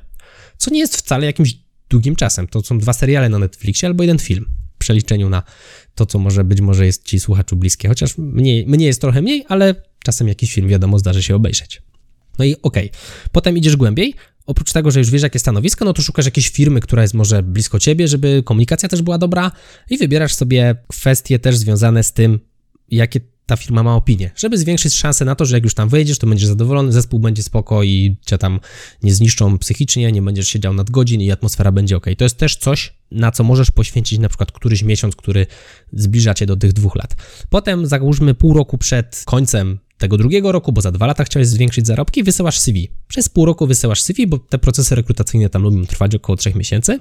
[0.57, 1.57] Co nie jest wcale jakimś
[1.89, 2.47] długim czasem.
[2.47, 5.43] To są dwa seriale na Netflixie albo jeden film w przeliczeniu na
[5.95, 7.87] to, co może być może jest ci słuchaczu bliskie.
[7.87, 11.81] Chociaż mnie, mnie jest trochę mniej, ale czasem jakiś film, wiadomo, zdarzy się obejrzeć.
[12.39, 12.89] No i okej.
[12.89, 13.01] Okay.
[13.31, 14.15] Potem idziesz głębiej.
[14.51, 17.43] Oprócz tego, że już wiesz, jakie stanowisko, no to szukasz jakiejś firmy, która jest może
[17.43, 19.51] blisko ciebie, żeby komunikacja też była dobra
[19.89, 22.39] i wybierasz sobie kwestie też związane z tym,
[22.89, 26.17] jakie ta firma ma opinię, żeby zwiększyć szansę na to, że jak już tam wejdziesz,
[26.17, 28.59] to będziesz zadowolony, zespół będzie spoko i cię tam
[29.03, 32.05] nie zniszczą psychicznie, nie będziesz siedział nad godzin i atmosfera będzie ok.
[32.17, 35.47] To jest też coś, na co możesz poświęcić na przykład któryś miesiąc, który
[35.93, 37.15] zbliża cię do tych dwóch lat.
[37.49, 41.87] Potem załóżmy pół roku przed końcem tego drugiego roku, bo za dwa lata chciałeś zwiększyć
[41.87, 42.89] zarobki, wysyłasz CV.
[43.07, 46.99] Przez pół roku wysyłasz CV, bo te procesy rekrutacyjne tam lubią trwać około trzech miesięcy.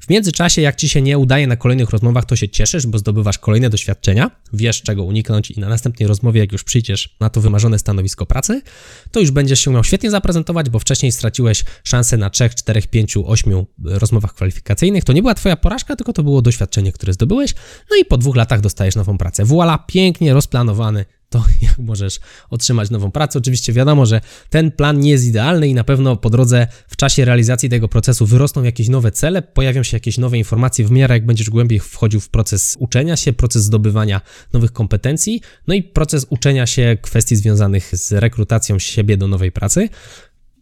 [0.00, 3.38] W międzyczasie, jak ci się nie udaje na kolejnych rozmowach, to się cieszysz, bo zdobywasz
[3.38, 7.78] kolejne doświadczenia, wiesz czego uniknąć i na następnej rozmowie, jak już przyjdziesz na to wymarzone
[7.78, 8.62] stanowisko pracy,
[9.10, 13.16] to już będziesz się miał świetnie zaprezentować, bo wcześniej straciłeś szansę na 3, 4, 5,
[13.16, 15.04] 8 rozmowach kwalifikacyjnych.
[15.04, 17.54] To nie była twoja porażka, tylko to było doświadczenie, które zdobyłeś.
[17.90, 19.44] No i po dwóch latach dostajesz nową pracę.
[19.44, 23.38] Voila, pięknie rozplanowany to jak możesz otrzymać nową pracę.
[23.38, 27.24] Oczywiście wiadomo, że ten plan nie jest idealny i na pewno po drodze w czasie
[27.24, 31.26] realizacji tego procesu wyrosną jakieś nowe cele, pojawią się jakieś nowe informacje w miarę jak
[31.26, 34.20] będziesz głębiej wchodził w proces uczenia się, proces zdobywania
[34.52, 39.88] nowych kompetencji, no i proces uczenia się kwestii związanych z rekrutacją siebie do nowej pracy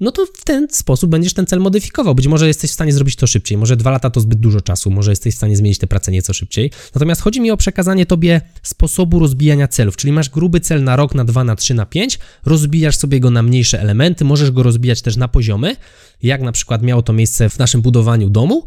[0.01, 2.15] no to w ten sposób będziesz ten cel modyfikował.
[2.15, 4.91] Być może jesteś w stanie zrobić to szybciej, może dwa lata to zbyt dużo czasu,
[4.91, 6.71] może jesteś w stanie zmienić tę pracę nieco szybciej.
[6.95, 11.15] Natomiast chodzi mi o przekazanie tobie sposobu rozbijania celów, czyli masz gruby cel na rok,
[11.15, 15.03] na dwa, na trzy, na pięć, rozbijasz sobie go na mniejsze elementy, możesz go rozbijać
[15.03, 15.77] też na poziomy,
[16.23, 18.65] jak na przykład miało to miejsce w naszym budowaniu domu.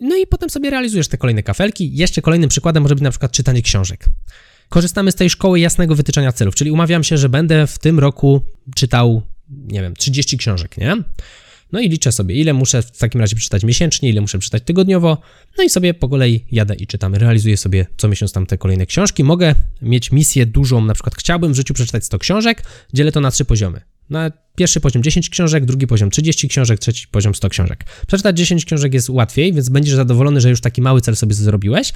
[0.00, 1.96] No i potem sobie realizujesz te kolejne kafelki.
[1.96, 4.06] Jeszcze kolejnym przykładem może być na przykład czytanie książek.
[4.68, 8.40] Korzystamy z tej szkoły jasnego wytyczania celów, czyli umawiam się, że będę w tym roku
[8.74, 10.96] czytał nie wiem, 30 książek, nie?
[11.72, 15.18] No i liczę sobie, ile muszę w takim razie przeczytać miesięcznie, ile muszę przeczytać tygodniowo,
[15.58, 18.86] no i sobie po kolei jadę i czytam, realizuję sobie co miesiąc tam te kolejne
[18.86, 19.24] książki.
[19.24, 23.30] Mogę mieć misję dużą, na przykład chciałbym w życiu przeczytać 100 książek, dzielę to na
[23.30, 23.80] trzy poziomy.
[24.10, 27.84] Na pierwszy poziom 10 książek, drugi poziom 30 książek, trzeci poziom 100 książek.
[28.06, 31.92] Przeczytać 10 książek jest łatwiej, więc będziesz zadowolony, że już taki mały cel sobie zrobiłeś.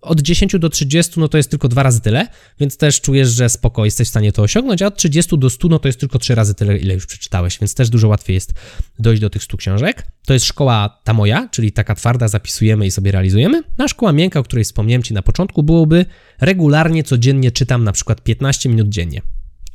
[0.00, 2.26] Od 10 do 30 no to jest tylko dwa razy tyle,
[2.60, 5.68] więc też czujesz, że spoko jesteś w stanie to osiągnąć, a od 30 do 100
[5.68, 8.54] no to jest tylko trzy razy tyle, ile już przeczytałeś, więc też dużo łatwiej jest
[8.98, 10.06] dojść do tych 100 książek.
[10.26, 13.62] To jest szkoła ta moja, czyli taka twarda, zapisujemy i sobie realizujemy.
[13.78, 16.06] Na szkoła miękka, o której wspomniałem Ci na początku, byłoby
[16.40, 19.22] regularnie, codziennie czytam na przykład 15 minut dziennie.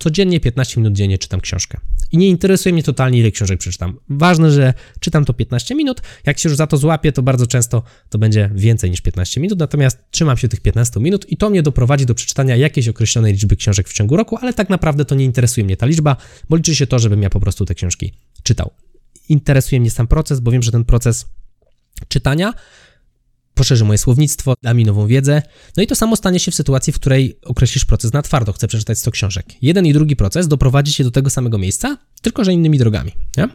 [0.04, 1.80] Codziennie 15 minut dziennie czytam książkę.
[2.12, 4.00] I nie interesuje mnie totalnie, ile książek przeczytam.
[4.10, 6.02] Ważne, że czytam to 15 minut.
[6.26, 9.60] Jak się już za to złapię, to bardzo często to będzie więcej niż 15 minut,
[9.60, 13.56] natomiast trzymam się tych 15 minut i to mnie doprowadzi do przeczytania jakiejś określonej liczby
[13.56, 16.16] książek w ciągu roku, ale tak naprawdę to nie interesuje mnie ta liczba,
[16.50, 18.14] bo liczy się to, żebym ja po prostu te książki
[18.44, 18.72] czytał.
[19.30, 21.26] Interesuje mnie sam proces, bo wiem, że ten proces
[22.08, 22.54] czytania
[23.54, 25.42] poszerzy moje słownictwo, da mi nową wiedzę.
[25.78, 28.68] No i to samo stanie się w sytuacji, w której określisz proces na twardo, chcę
[28.68, 29.46] przeczytać 100 książek.
[29.62, 33.48] Jeden i drugi proces doprowadzi cię do tego samego miejsca, tylko że innymi drogami, nie?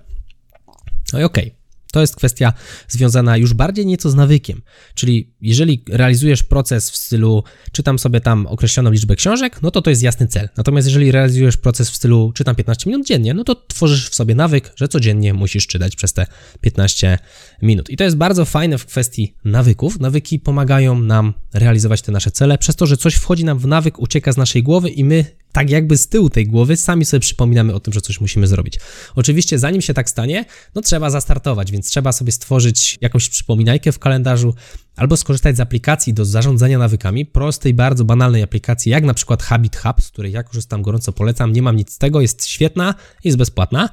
[1.13, 1.47] No i okej.
[1.47, 1.58] Okay.
[1.93, 2.53] To jest kwestia
[2.89, 4.63] związana już bardziej nieco z nawykiem.
[4.95, 9.91] Czyli jeżeli realizujesz proces w stylu czytam sobie tam określoną liczbę książek, no to to
[9.91, 10.49] jest jasny cel.
[10.57, 14.35] Natomiast jeżeli realizujesz proces w stylu czytam 15 minut dziennie, no to tworzysz w sobie
[14.35, 16.27] nawyk, że codziennie musisz czytać przez te
[16.61, 17.19] 15
[17.63, 17.91] minut.
[17.91, 20.01] I to jest bardzo fajne w kwestii nawyków.
[20.01, 23.99] Nawyki pomagają nam realizować te nasze cele, przez to, że coś wchodzi nam w nawyk,
[23.99, 25.25] ucieka z naszej głowy i my
[25.59, 28.79] tak jakby z tyłu tej głowy sami sobie przypominamy o tym, że coś musimy zrobić.
[29.15, 30.45] Oczywiście zanim się tak stanie,
[30.75, 34.55] no trzeba zastartować, więc trzeba sobie stworzyć jakąś przypominajkę w kalendarzu
[34.97, 39.77] albo skorzystać z aplikacji do zarządzania nawykami, prostej, bardzo banalnej aplikacji, jak na przykład Habit
[39.77, 42.95] Hub, z której ja korzystam, gorąco polecam, nie mam nic z tego, jest świetna,
[43.25, 43.89] jest bezpłatna,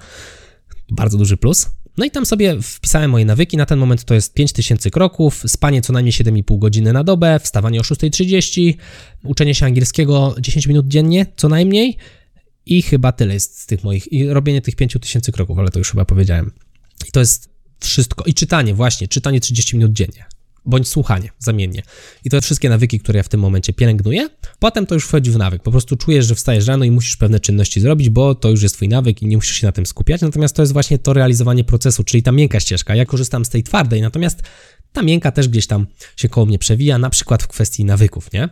[0.91, 1.69] bardzo duży plus.
[1.97, 3.58] No i tam sobie wpisałem moje nawyki.
[3.58, 7.79] Na ten moment to jest 5000 kroków, spanie co najmniej 7,5 godziny na dobę, wstawanie
[7.79, 8.73] o 6.30,
[9.23, 11.97] uczenie się angielskiego 10 minut dziennie co najmniej.
[12.65, 14.12] I chyba tyle jest z tych moich.
[14.12, 16.51] I robienie tych 5000 kroków, ale to już chyba powiedziałem.
[17.08, 18.23] I to jest wszystko.
[18.25, 20.25] I czytanie, właśnie, czytanie 30 minut dziennie
[20.65, 21.84] bądź słuchanie zamiennie.
[22.23, 24.30] I to wszystkie nawyki, które ja w tym momencie pielęgnuję.
[24.60, 25.63] Potem to już wchodzi w nawyk.
[25.63, 28.75] Po prostu czujesz, że wstajesz rano i musisz pewne czynności zrobić, bo to już jest
[28.75, 30.21] twój nawyk i nie musisz się na tym skupiać.
[30.21, 32.95] Natomiast to jest właśnie to realizowanie procesu, czyli ta miękka ścieżka.
[32.95, 34.43] Ja korzystam z tej twardej, natomiast
[34.93, 38.49] ta miękka też gdzieś tam się koło mnie przewija, na przykład w kwestii nawyków, nie?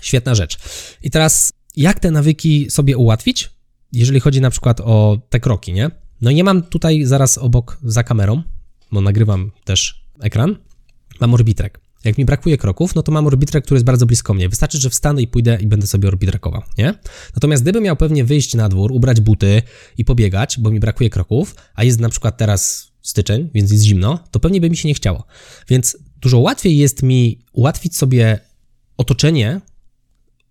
[0.00, 0.58] Świetna rzecz.
[1.02, 3.50] I teraz, jak te nawyki sobie ułatwić,
[3.92, 5.90] jeżeli chodzi na przykład o te kroki, nie?
[6.20, 8.42] No nie mam tutaj zaraz obok za kamerą,
[8.92, 10.56] bo nagrywam też ekran,
[11.20, 11.80] mam orbitrek.
[12.04, 14.48] Jak mi brakuje kroków, no to mam orbitrek, który jest bardzo blisko mnie.
[14.48, 16.94] Wystarczy, że wstanę i pójdę i będę sobie orbitrekował, nie?
[17.34, 19.62] Natomiast gdybym miał pewnie wyjść na dwór, ubrać buty
[19.98, 24.18] i pobiegać, bo mi brakuje kroków, a jest na przykład teraz styczeń, więc jest zimno,
[24.30, 25.24] to pewnie by mi się nie chciało.
[25.68, 28.38] Więc dużo łatwiej jest mi ułatwić sobie
[28.96, 29.60] otoczenie,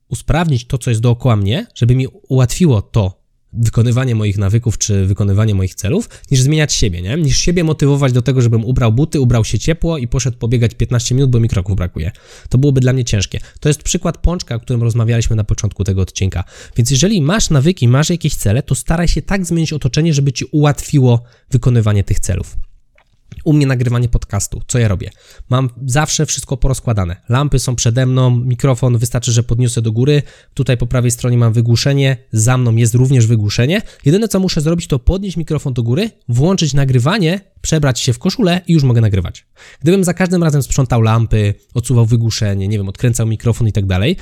[0.07, 3.23] usprawnić to, co jest dookoła mnie, żeby mi ułatwiło to,
[3.57, 7.17] wykonywanie moich nawyków czy wykonywanie moich celów, niż zmieniać siebie, nie?
[7.17, 11.15] Niż siebie motywować do tego, żebym ubrał buty, ubrał się ciepło i poszedł pobiegać 15
[11.15, 12.11] minut, bo mi kroków brakuje.
[12.49, 13.39] To byłoby dla mnie ciężkie.
[13.59, 16.43] To jest przykład pączka, o którym rozmawialiśmy na początku tego odcinka.
[16.77, 20.45] Więc jeżeli masz nawyki, masz jakieś cele, to staraj się tak zmienić otoczenie, żeby ci
[20.51, 22.57] ułatwiło wykonywanie tych celów.
[23.43, 24.61] U mnie nagrywanie podcastu.
[24.67, 25.09] Co ja robię?
[25.49, 27.15] Mam zawsze wszystko porozkładane.
[27.29, 30.21] Lampy są przede mną, mikrofon wystarczy, że podniosę do góry.
[30.53, 33.81] Tutaj po prawej stronie mam wygłuszenie, za mną jest również wygłuszenie.
[34.05, 38.61] Jedyne co muszę zrobić to podnieść mikrofon do góry, włączyć nagrywanie, przebrać się w koszulę
[38.67, 39.45] i już mogę nagrywać.
[39.81, 44.15] Gdybym za każdym razem sprzątał lampy, odsuwał wygłuszenie, nie wiem, odkręcał mikrofon i tak dalej,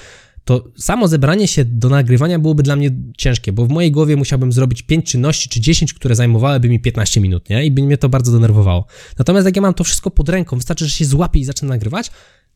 [0.45, 4.51] to samo zebranie się do nagrywania byłoby dla mnie ciężkie, bo w mojej głowie musiałbym
[4.51, 7.65] zrobić 5 czynności czy 10, które zajmowałyby mi 15 minut, nie?
[7.65, 8.86] I by mnie to bardzo denerwowało.
[9.19, 12.12] Natomiast jak ja mam to wszystko pod ręką, wystarczy, że się złapię i zacznę nagrywać,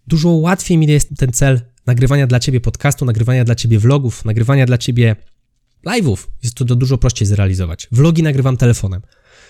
[0.08, 4.66] dużo łatwiej mi jest ten cel nagrywania dla ciebie podcastu, nagrywania dla ciebie vlogów, nagrywania
[4.66, 5.16] dla ciebie
[5.86, 6.18] live'ów.
[6.44, 7.88] Jest to dużo prościej zrealizować.
[7.92, 9.02] Vlogi nagrywam telefonem.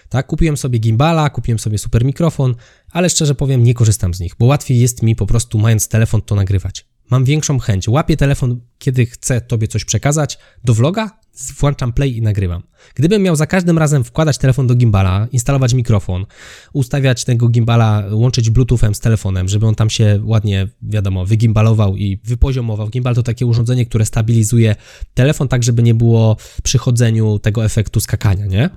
[0.09, 2.55] Tak, kupiłem sobie gimbala, kupiłem sobie super mikrofon,
[2.91, 6.21] ale szczerze powiem, nie korzystam z nich, bo łatwiej jest mi po prostu mając telefon
[6.21, 7.87] to nagrywać mam większą chęć.
[7.87, 11.19] Łapię telefon, kiedy chcę Tobie coś przekazać do vloga,
[11.59, 12.63] włączam play i nagrywam.
[12.95, 16.25] Gdybym miał za każdym razem wkładać telefon do gimbala, instalować mikrofon,
[16.73, 22.19] ustawiać tego gimbala, łączyć bluetoothem z telefonem, żeby on tam się ładnie, wiadomo, wygimbalował i
[22.23, 22.89] wypoziomował.
[22.89, 24.75] Gimbal to takie urządzenie, które stabilizuje
[25.13, 28.69] telefon tak, żeby nie było przy chodzeniu tego efektu skakania, nie?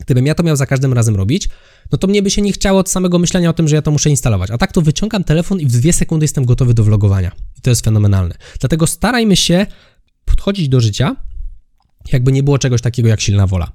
[0.00, 1.48] Gdybym ja to miał za każdym razem robić,
[1.92, 3.90] no to mnie by się nie chciało od samego myślenia o tym, że ja to
[3.90, 4.50] muszę instalować.
[4.50, 7.30] A tak to wyciągam telefon i w dwie sekundy jestem gotowy do vlogowania.
[7.58, 8.34] I to jest fenomenalne.
[8.60, 9.66] Dlatego starajmy się
[10.24, 11.16] podchodzić do życia,
[12.12, 13.72] jakby nie było czegoś takiego jak silna wola.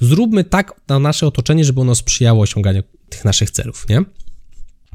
[0.00, 4.04] Zróbmy tak na nasze otoczenie, żeby ono sprzyjało osiąganiu tych naszych celów, nie?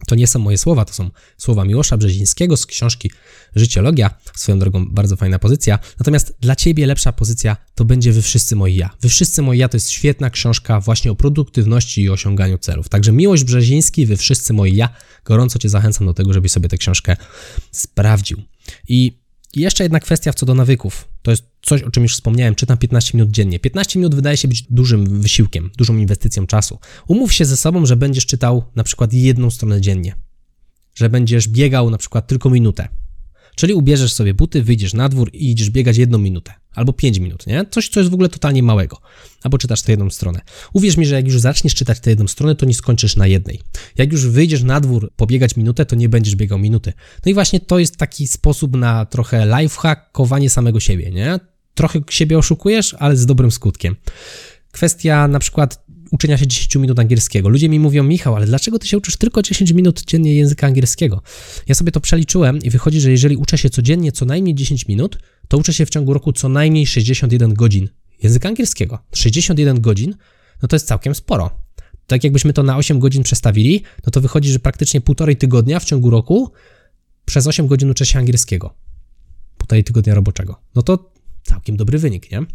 [0.07, 3.11] To nie są moje słowa, to są słowa Miłosza Brzezińskiego z książki
[3.55, 4.17] Życiologia.
[4.35, 5.79] Swoją drogą bardzo fajna pozycja.
[5.99, 8.89] Natomiast dla Ciebie lepsza pozycja to będzie Wy wszyscy moi ja.
[9.01, 12.89] Wy wszyscy moi ja to jest świetna książka właśnie o produktywności i osiąganiu celów.
[12.89, 14.89] Także Miłość Brzeziński, Wy wszyscy moi ja.
[15.25, 17.17] Gorąco Cię zachęcam do tego, żebyś sobie tę książkę
[17.71, 18.41] sprawdził.
[18.87, 19.24] I
[19.55, 21.07] i jeszcze jedna kwestia co do nawyków.
[21.21, 23.59] To jest coś, o czym już wspomniałem, czytam 15 minut dziennie.
[23.59, 26.79] 15 minut wydaje się być dużym wysiłkiem, dużą inwestycją czasu.
[27.07, 30.15] Umów się ze sobą, że będziesz czytał na przykład jedną stronę dziennie.
[30.95, 32.87] Że będziesz biegał na przykład tylko minutę.
[33.55, 37.47] Czyli ubierzesz sobie buty, wyjdziesz na dwór i idziesz biegać jedną minutę albo 5 minut,
[37.47, 37.65] nie?
[37.71, 39.01] Coś, co jest w ogóle totalnie małego.
[39.43, 40.41] Albo czytasz tę jedną stronę.
[40.73, 43.61] Uwierz mi, że jak już zaczniesz czytać tę jedną stronę, to nie skończysz na jednej.
[43.97, 46.93] Jak już wyjdziesz na dwór pobiegać minutę, to nie będziesz biegał minuty.
[47.25, 51.39] No i właśnie to jest taki sposób na trochę lifehackowanie samego siebie, nie?
[51.73, 53.95] Trochę siebie oszukujesz, ale z dobrym skutkiem.
[54.71, 55.84] Kwestia na przykład
[56.15, 57.49] uczenia się 10 minut angielskiego.
[57.49, 61.21] Ludzie mi mówią, Michał, ale dlaczego ty się uczysz tylko 10 minut dziennie języka angielskiego?
[61.67, 65.17] Ja sobie to przeliczyłem i wychodzi, że jeżeli uczę się codziennie co najmniej 10 minut,
[65.47, 67.89] to uczę się w ciągu roku co najmniej 61 godzin
[68.23, 68.99] języka angielskiego.
[69.13, 70.15] 61 godzin,
[70.61, 71.59] no to jest całkiem sporo.
[72.07, 75.85] Tak jakbyśmy to na 8 godzin przestawili, no to wychodzi, że praktycznie półtorej tygodnia w
[75.85, 76.51] ciągu roku
[77.25, 78.73] przez 8 godzin uczę się angielskiego.
[79.57, 80.61] Półtorej tygodnia roboczego.
[80.75, 81.11] No to
[81.43, 82.45] całkiem dobry wynik, nie?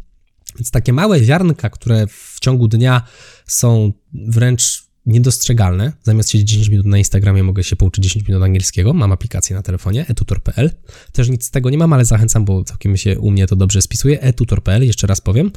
[0.58, 3.02] Więc takie małe ziarnka, które w ciągu dnia
[3.46, 5.92] są wręcz niedostrzegalne.
[6.02, 8.92] Zamiast siedzieć 10 minut na Instagramie, mogę się pouczyć 10 minut angielskiego.
[8.92, 10.70] Mam aplikację na telefonie, etutor.pl.
[11.12, 13.82] Też nic z tego nie mam, ale zachęcam, bo całkiem się u mnie to dobrze
[13.82, 14.20] spisuje.
[14.20, 15.50] etutor.pl, jeszcze raz powiem.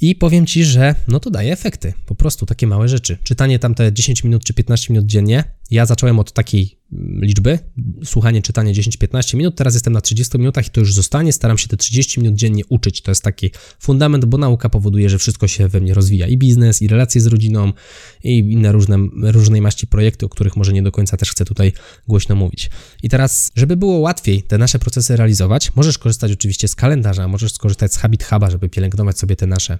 [0.00, 1.94] I powiem Ci, że no to daje efekty.
[2.20, 3.18] Prostu takie małe rzeczy.
[3.22, 5.44] Czytanie tam te 10 minut czy 15 minut dziennie.
[5.70, 7.58] Ja zacząłem od takiej mm, liczby,
[8.04, 11.32] słuchanie, czytanie 10-15 minut, teraz jestem na 30 minutach i to już zostanie.
[11.32, 13.02] Staram się te 30 minut dziennie uczyć.
[13.02, 16.26] To jest taki fundament, bo nauka powoduje, że wszystko się we mnie rozwija.
[16.26, 17.72] I biznes, i relacje z rodziną,
[18.24, 21.72] i inne różne, różnej maści projekty, o których może nie do końca też chcę tutaj
[22.08, 22.70] głośno mówić.
[23.02, 27.52] I teraz, żeby było łatwiej te nasze procesy realizować, możesz korzystać oczywiście z kalendarza, możesz
[27.52, 29.78] skorzystać z Habit Huba, żeby pielęgnować sobie te nasze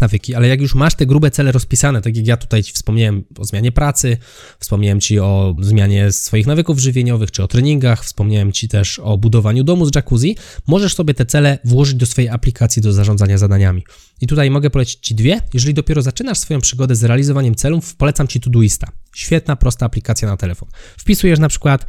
[0.00, 3.24] nawyki, ale jak już masz te grube cele rozpisane, tak jak ja tutaj Ci wspomniałem
[3.38, 4.16] o zmianie pracy,
[4.58, 9.64] wspomniałem Ci o zmianie swoich nawyków żywieniowych, czy o treningach, wspomniałem Ci też o budowaniu
[9.64, 13.84] domu z jacuzzi, możesz sobie te cele włożyć do swojej aplikacji do zarządzania zadaniami.
[14.20, 15.40] I tutaj mogę polecić Ci dwie.
[15.54, 18.92] Jeżeli dopiero zaczynasz swoją przygodę z realizowaniem celów, polecam Ci Todoista.
[19.14, 20.68] Świetna, prosta aplikacja na telefon.
[20.96, 21.86] Wpisujesz na przykład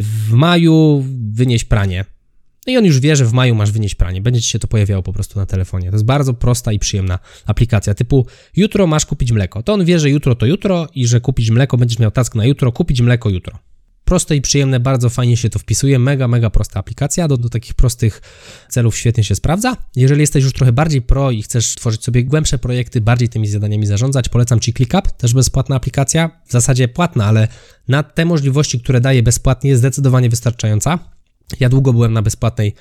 [0.00, 2.04] w maju wynieś pranie,
[2.66, 4.20] no i on już wie, że w maju masz wynieść pranie.
[4.20, 5.88] Będzie ci się to pojawiało po prostu na telefonie.
[5.88, 7.94] To jest bardzo prosta i przyjemna aplikacja.
[7.94, 8.26] Typu
[8.56, 9.62] jutro masz kupić mleko.
[9.62, 12.44] To on wie, że jutro to jutro i że kupić mleko będziesz miał task na
[12.44, 13.58] jutro, kupić mleko jutro.
[14.04, 15.98] Proste i przyjemne, bardzo fajnie się to wpisuje.
[15.98, 17.28] Mega, mega prosta aplikacja.
[17.28, 18.22] Do, do takich prostych
[18.68, 19.76] celów świetnie się sprawdza.
[19.96, 23.86] Jeżeli jesteś już trochę bardziej pro i chcesz tworzyć sobie głębsze projekty, bardziej tymi zadaniami
[23.86, 26.30] zarządzać, polecam Ci ClickUp, też bezpłatna aplikacja.
[26.48, 27.48] W zasadzie płatna, ale
[27.88, 31.15] na te możliwości, które daje bezpłatnie, jest zdecydowanie wystarczająca.
[31.60, 32.74] Ja długo byłem na bezpłatnej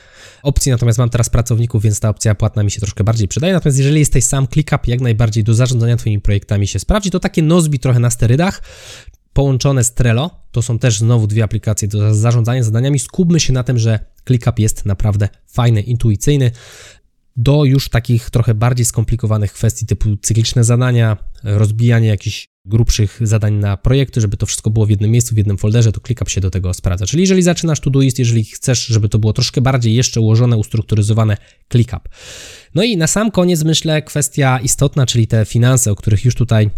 [0.44, 3.54] opcji, natomiast mam teraz pracowników, więc ta opcja płatna mi się troszkę bardziej przydaje.
[3.54, 7.12] Natomiast jeżeli jesteś sam, ClickUp jak najbardziej do zarządzania Twoimi projektami się sprawdzi.
[7.12, 8.62] To takie Nozbi trochę na sterydach,
[9.34, 10.30] połączone z Trello.
[10.52, 13.00] To są też znowu dwie aplikacje do zarządzania zadaniami.
[13.00, 16.52] Skupmy się na tym, że ClickUp jest naprawdę fajny, intuicyjny.
[17.36, 23.78] Do już takich trochę bardziej skomplikowanych kwestii typu cykliczne zadania, rozbijanie jakichś grubszych zadań na
[23.78, 26.50] projekty, żeby to wszystko było w jednym miejscu, w jednym folderze, to ClickUp się do
[26.52, 27.06] tego sprawdza.
[27.06, 31.38] Czyli jeżeli zaczynasz Todoist, jeżeli chcesz, żeby to było troszkę bardziej jeszcze ułożone, ustrukturyzowane,
[31.72, 32.10] ClickUp.
[32.76, 36.70] No i na sam koniec myślę kwestia istotna, czyli te finanse, o których już tutaj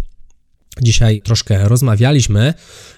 [0.81, 2.53] Dzisiaj troszkę rozmawialiśmy.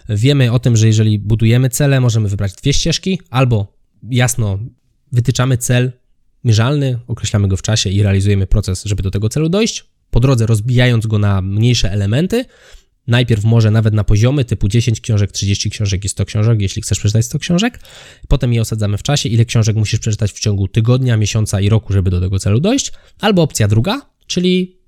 [0.09, 3.77] Wiemy o tym, że jeżeli budujemy cele, możemy wybrać dwie ścieżki, albo
[4.09, 4.59] jasno
[5.11, 5.91] wytyczamy cel
[6.43, 9.85] mierzalny, określamy go w czasie i realizujemy proces, żeby do tego celu dojść.
[10.11, 12.45] Po drodze rozbijając go na mniejsze elementy,
[13.07, 16.99] najpierw może nawet na poziomy typu 10 książek, 30 książek i 100 książek, jeśli chcesz
[16.99, 17.79] przeczytać 100 książek.
[18.27, 21.93] Potem je osadzamy w czasie, ile książek musisz przeczytać w ciągu tygodnia, miesiąca i roku,
[21.93, 22.91] żeby do tego celu dojść.
[23.19, 24.78] Albo opcja druga, czyli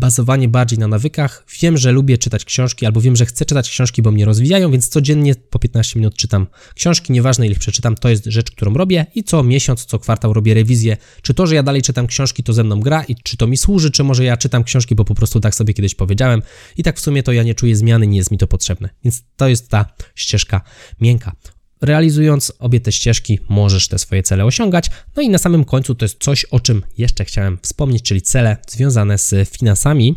[0.00, 1.44] bazowanie bardziej na nawykach.
[1.62, 4.88] Wiem, że lubię czytać książki, albo wiem, że chcę czytać książki, bo mnie rozwijają, więc
[4.88, 7.12] codziennie po 15 minut czytam książki.
[7.12, 10.96] Nieważne, ile przeczytam, to jest rzecz, którą robię i co miesiąc, co kwartał robię rewizję,
[11.22, 13.56] czy to, że ja dalej czytam książki, to ze mną gra i czy to mi
[13.56, 16.42] służy, czy może ja czytam książki, bo po prostu tak sobie kiedyś powiedziałem
[16.76, 18.88] i tak w sumie to ja nie czuję zmiany, nie jest mi to potrzebne.
[19.04, 19.84] Więc to jest ta
[20.14, 20.60] ścieżka
[21.00, 21.32] miękka.
[21.80, 24.90] Realizując obie te ścieżki, możesz te swoje cele osiągać.
[25.16, 28.56] No i na samym końcu to jest coś, o czym jeszcze chciałem wspomnieć, czyli cele
[28.68, 30.16] związane z finansami.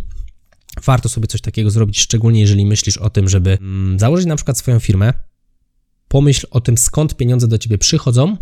[0.85, 4.57] Warto sobie coś takiego zrobić, szczególnie jeżeli myślisz o tym, żeby mm, założyć na przykład
[4.57, 5.13] swoją firmę.
[6.07, 8.37] Pomyśl o tym, skąd pieniądze do ciebie przychodzą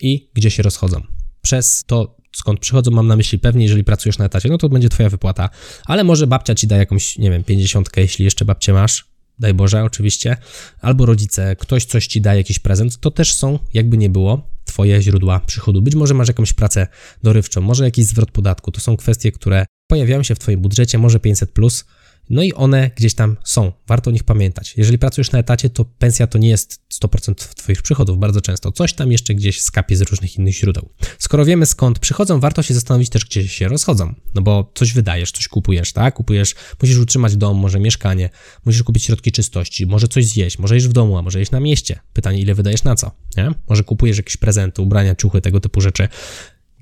[0.00, 1.02] i gdzie się rozchodzą.
[1.42, 4.88] Przez to, skąd przychodzą, mam na myśli pewnie, jeżeli pracujesz na etacie, no to będzie
[4.88, 5.50] twoja wypłata,
[5.84, 9.84] ale może babcia ci da jakąś, nie wiem, 50, jeśli jeszcze babcię masz, daj Boże,
[9.84, 10.36] oczywiście,
[10.80, 15.02] albo rodzice, ktoś coś ci da, jakiś prezent, to też są, jakby nie było, Twoje
[15.02, 15.82] źródła przychodu.
[15.82, 16.86] Być może masz jakąś pracę
[17.22, 18.72] dorywczą, może jakiś zwrot podatku.
[18.72, 21.84] To są kwestie, które pojawiają się w Twoim budżecie, może 500, plus,
[22.30, 24.74] no i one gdzieś tam są, warto o nich pamiętać.
[24.76, 28.92] Jeżeli pracujesz na etacie, to pensja to nie jest 100% Twoich przychodów, bardzo często coś
[28.92, 30.88] tam jeszcze gdzieś skapie z różnych innych źródeł.
[31.18, 35.32] Skoro wiemy skąd przychodzą, warto się zastanowić też, gdzie się rozchodzą, no bo coś wydajesz,
[35.32, 36.14] coś kupujesz, tak?
[36.14, 38.30] Kupujesz, musisz utrzymać dom, może mieszkanie,
[38.64, 41.60] musisz kupić środki czystości, może coś zjeść, może jeść w domu, a może jeść na
[41.60, 41.98] mieście.
[42.12, 43.50] Pytanie, ile wydajesz na co, nie?
[43.68, 46.08] Może kupujesz jakieś prezenty, ubrania, ciuchy, tego typu rzeczy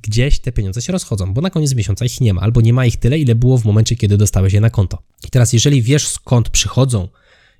[0.06, 2.86] gdzieś te pieniądze się rozchodzą, bo na koniec miesiąca ich nie ma, albo nie ma
[2.86, 5.02] ich tyle, ile było w momencie, kiedy dostałeś je na konto.
[5.24, 7.08] I teraz, jeżeli wiesz skąd przychodzą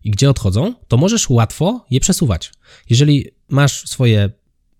[0.05, 2.53] i gdzie odchodzą, to możesz łatwo je przesuwać.
[2.91, 4.31] Jeżeli masz swoje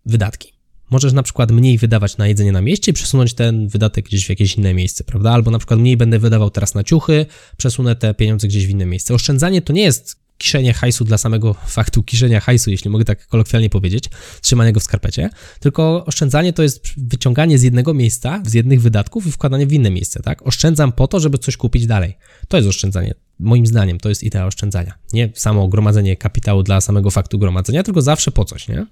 [0.07, 0.53] wydatki,
[0.91, 4.29] możesz na przykład mniej wydawać na jedzenie na mieście i przesunąć ten wydatek gdzieś w
[4.29, 5.31] jakieś inne miejsce, prawda?
[5.31, 7.27] Albo na przykład mniej będę wydawał teraz na ciuchy,
[7.57, 9.15] przesunę te pieniądze gdzieś w inne miejsce.
[9.15, 13.71] Oszczędzanie to nie jest kiszenie hajsu dla samego faktu kiszenia hajsu, jeśli mogę tak kolokwialnie
[13.71, 14.05] powiedzieć,
[14.41, 19.27] trzymanie go w skarpecie, tylko oszczędzanie to jest wyciąganie z jednego miejsca, z jednych wydatków
[19.27, 20.47] i wkładanie w inne miejsce, tak?
[20.47, 22.17] Oszczędzam po to, żeby coś kupić dalej.
[22.49, 23.15] To jest oszczędzanie.
[23.39, 24.95] Moim zdaniem to jest idea oszczędzania.
[25.13, 28.87] Nie samo gromadzenie kapitału dla samego faktu gromadzenia, tylko zawsze po coś, nie?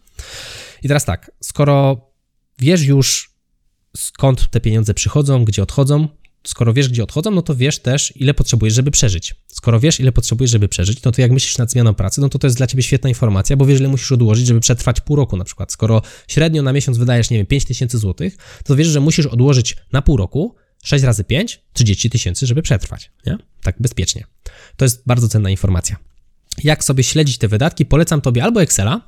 [0.83, 2.07] I teraz tak, skoro
[2.59, 3.35] wiesz już
[3.97, 6.09] skąd te pieniądze przychodzą, gdzie odchodzą,
[6.47, 9.35] skoro wiesz, gdzie odchodzą, no to wiesz też, ile potrzebujesz, żeby przeżyć.
[9.47, 12.39] Skoro wiesz, ile potrzebujesz, żeby przeżyć, no to jak myślisz nad zmianą pracy, no to
[12.39, 15.37] to jest dla ciebie świetna informacja, bo wiesz, ile musisz odłożyć, żeby przetrwać pół roku
[15.37, 15.73] na przykład.
[15.73, 19.77] Skoro średnio na miesiąc wydajesz, nie wiem, 5 tysięcy złotych, to wiesz, że musisz odłożyć
[19.93, 20.55] na pół roku
[20.85, 23.39] 6 razy 5, 30 tysięcy, żeby przetrwać, nie?
[23.63, 24.25] Tak bezpiecznie.
[24.77, 25.97] To jest bardzo cenna informacja.
[26.65, 29.01] Jak sobie śledzić te wydatki, polecam Tobie albo Excela,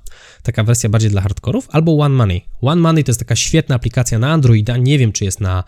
[0.43, 2.45] taka wersja bardziej dla hardkorów, albo One Money.
[2.61, 5.65] One Money to jest taka świetna aplikacja na Androida, nie wiem czy jest na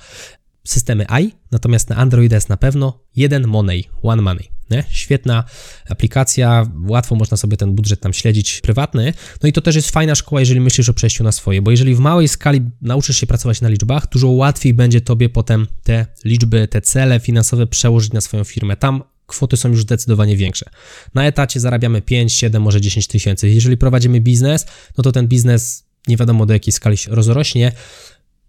[0.70, 4.48] systemy i, natomiast na Androida jest na pewno jeden Money, One Money.
[4.70, 4.84] Nie?
[4.88, 5.44] Świetna
[5.88, 9.12] aplikacja, łatwo można sobie ten budżet tam śledzić prywatny.
[9.42, 11.94] No i to też jest fajna szkoła, jeżeli myślisz o przejściu na swoje, bo jeżeli
[11.94, 16.68] w małej skali nauczysz się pracować na liczbach, dużo łatwiej będzie tobie potem te liczby,
[16.68, 18.76] te cele finansowe przełożyć na swoją firmę.
[18.76, 20.70] Tam kwoty są już zdecydowanie większe.
[21.14, 23.50] Na etacie zarabiamy 5, 7, może 10 tysięcy.
[23.50, 24.66] Jeżeli prowadzimy biznes,
[24.98, 27.72] no to ten biznes nie wiadomo do jakiej skali się rozrośnie.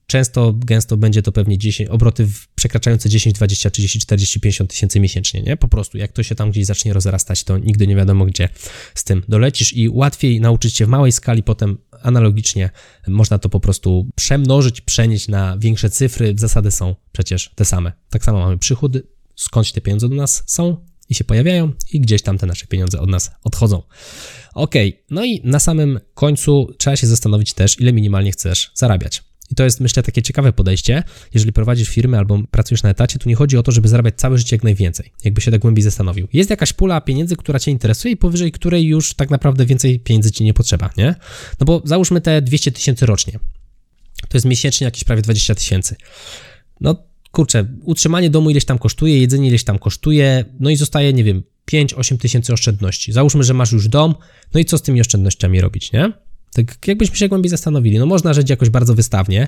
[0.09, 5.41] Często, gęsto będzie to pewnie 10, obroty przekraczające 10, 20, 30, 40, 50 tysięcy miesięcznie,
[5.41, 5.57] nie?
[5.57, 8.49] Po prostu, jak to się tam gdzieś zacznie rozrastać, to nigdy nie wiadomo, gdzie
[8.95, 12.69] z tym dolecisz i łatwiej nauczyć się w małej skali, potem analogicznie
[13.07, 16.33] można to po prostu przemnożyć, przenieść na większe cyfry.
[16.37, 17.91] Zasady są przecież te same.
[18.09, 19.03] Tak samo mamy przychody,
[19.35, 22.99] skądś te pieniądze do nas są i się pojawiają i gdzieś tam te nasze pieniądze
[22.99, 23.83] od nas odchodzą.
[24.53, 24.75] Ok,
[25.09, 29.28] no i na samym końcu trzeba się zastanowić też, ile minimalnie chcesz zarabiać.
[29.51, 31.03] I to jest, myślę, takie ciekawe podejście.
[31.33, 34.37] Jeżeli prowadzisz firmę albo pracujesz na etacie, to nie chodzi o to, żeby zarabiać całe
[34.37, 35.11] życie jak najwięcej.
[35.23, 36.27] Jakby się tak głębiej zastanowił.
[36.33, 40.31] Jest jakaś pula pieniędzy, która Cię interesuje i powyżej której już tak naprawdę więcej pieniędzy
[40.31, 41.15] Ci nie potrzeba, nie?
[41.59, 43.39] No bo załóżmy te 200 tysięcy rocznie.
[44.29, 45.95] To jest miesięcznie jakieś prawie 20 tysięcy.
[46.81, 51.23] No kurczę, utrzymanie domu ileś tam kosztuje, jedzenie ileś tam kosztuje, no i zostaje, nie
[51.23, 53.11] wiem, 5-8 tysięcy oszczędności.
[53.11, 54.15] Załóżmy, że masz już dom,
[54.53, 56.13] no i co z tymi oszczędnościami robić, nie?
[56.53, 59.47] Tak jakbyśmy się głębiej zastanowili, no można żyć jakoś bardzo wystawnie.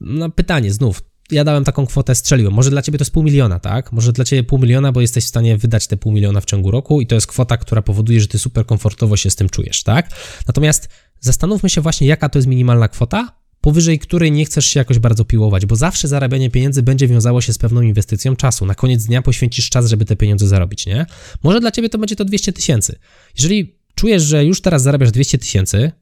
[0.00, 2.52] No pytanie znów, ja dałem taką kwotę, strzeliłem.
[2.52, 3.92] Może dla ciebie to jest pół miliona, tak?
[3.92, 6.70] Może dla ciebie pół miliona, bo jesteś w stanie wydać te pół miliona w ciągu
[6.70, 9.82] roku i to jest kwota, która powoduje, że ty super komfortowo się z tym czujesz,
[9.82, 10.08] tak?
[10.46, 10.88] Natomiast
[11.20, 15.24] zastanówmy się właśnie, jaka to jest minimalna kwota, powyżej której nie chcesz się jakoś bardzo
[15.24, 18.66] piłować, bo zawsze zarabianie pieniędzy będzie wiązało się z pewną inwestycją czasu.
[18.66, 21.06] Na koniec dnia poświęcisz czas, żeby te pieniądze zarobić, nie?
[21.42, 22.98] Może dla ciebie to będzie to 200 tysięcy.
[23.38, 25.92] Jeżeli czujesz, że już teraz zarabiasz 200 tysięcy,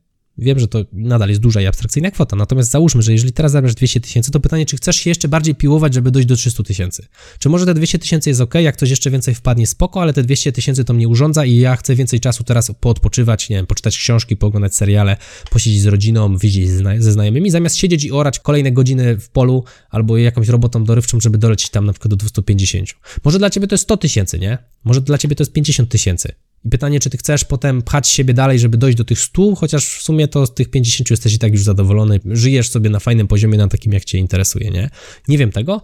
[0.42, 3.74] Wiem, że to nadal jest duża i abstrakcyjna kwota, natomiast załóżmy, że jeżeli teraz zarabiasz
[3.74, 7.06] 200 tysięcy, to pytanie, czy chcesz się jeszcze bardziej piłować, żeby dojść do 300 tysięcy?
[7.38, 10.22] Czy może te 200 tysięcy jest ok, jak coś jeszcze więcej wpadnie, spoko, ale te
[10.22, 13.98] 200 tysięcy to mnie urządza i ja chcę więcej czasu teraz poodpoczywać, nie wiem, poczytać
[13.98, 15.16] książki, pooglądać seriale,
[15.50, 20.16] posiedzieć z rodziną, widzieć ze znajomymi, zamiast siedzieć i orać kolejne godziny w polu albo
[20.16, 22.88] jakąś robotą dorywczą, żeby dolecieć tam na przykład do 250.
[23.24, 24.58] Może dla ciebie to jest 100 tysięcy, nie?
[24.84, 26.32] Może dla ciebie to jest 50 tysięcy.
[26.64, 29.88] I pytanie, czy ty chcesz potem pchać siebie dalej, żeby dojść do tych 100, chociaż
[29.88, 33.28] w sumie to z tych 50 jesteś i tak już zadowolony, żyjesz sobie na fajnym
[33.28, 34.90] poziomie, na takim jak cię interesuje, nie?
[35.28, 35.82] Nie wiem tego.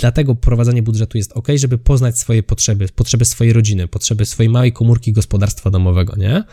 [0.00, 4.72] Dlatego prowadzenie budżetu jest ok, żeby poznać swoje potrzeby, potrzeby swojej rodziny, potrzeby swojej małej
[4.72, 6.44] komórki gospodarstwa domowego, nie?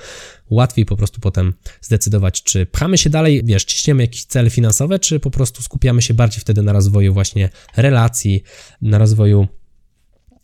[0.50, 5.20] Łatwiej po prostu potem zdecydować, czy pchamy się dalej, wiesz, ciśniemy jakieś cele finansowe, czy
[5.20, 8.43] po prostu skupiamy się bardziej wtedy na rozwoju właśnie relacji,
[8.82, 9.48] na rozwoju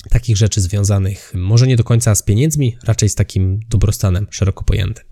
[0.09, 5.05] takich rzeczy związanych może nie do końca z pieniędzmi, raczej z takim dobrostanem szeroko pojętym.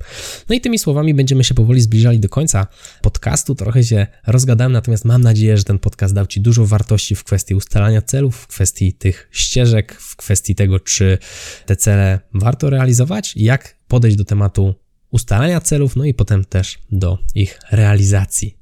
[0.49, 2.67] No i tymi słowami będziemy się powoli zbliżali do końca
[3.01, 3.55] podcastu.
[3.55, 7.55] Trochę się rozgadałem, natomiast mam nadzieję, że ten podcast dał Ci dużo wartości w kwestii
[7.55, 11.17] ustalania celów, w kwestii tych ścieżek, w kwestii tego, czy
[11.65, 14.75] te cele warto realizować jak podejść do tematu
[15.11, 18.57] ustalania celów, no i potem też do ich realizacji.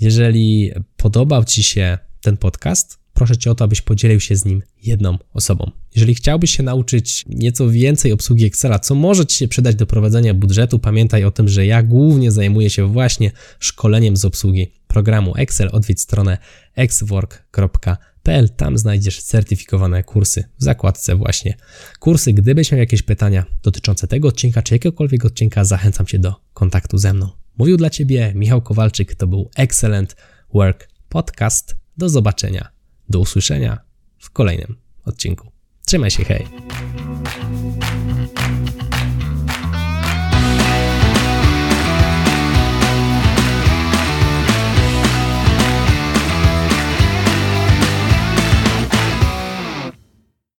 [0.00, 4.62] Jeżeli podobał Ci się ten podcast, proszę Cię o to, abyś podzielił się z nim
[4.82, 5.70] jedną osobą.
[5.94, 10.34] Jeżeli chciałbyś się nauczyć nieco więcej obsługi Excela, co może Ci się przydać do prowadzenia
[10.34, 15.68] budżetu, pamiętaj o tym, że ja głównie zajmuję się właśnie szkoleniem z obsługi programu Excel.
[15.72, 16.38] Odwiedź stronę
[16.76, 21.54] xwork.pl, tam znajdziesz certyfikowane kursy w zakładce właśnie
[21.98, 22.32] kursy.
[22.32, 27.14] Gdybyś miał jakieś pytania dotyczące tego odcinka, czy jakiegokolwiek odcinka, zachęcam Cię do kontaktu ze
[27.14, 27.28] mną.
[27.56, 30.16] Mówił dla Ciebie Michał Kowalczyk, to był Excellent
[30.54, 31.76] Work Podcast.
[31.96, 32.77] Do zobaczenia
[33.08, 33.78] do usłyszenia
[34.18, 35.52] w kolejnym odcinku.
[35.86, 36.46] Trzymaj się, hej!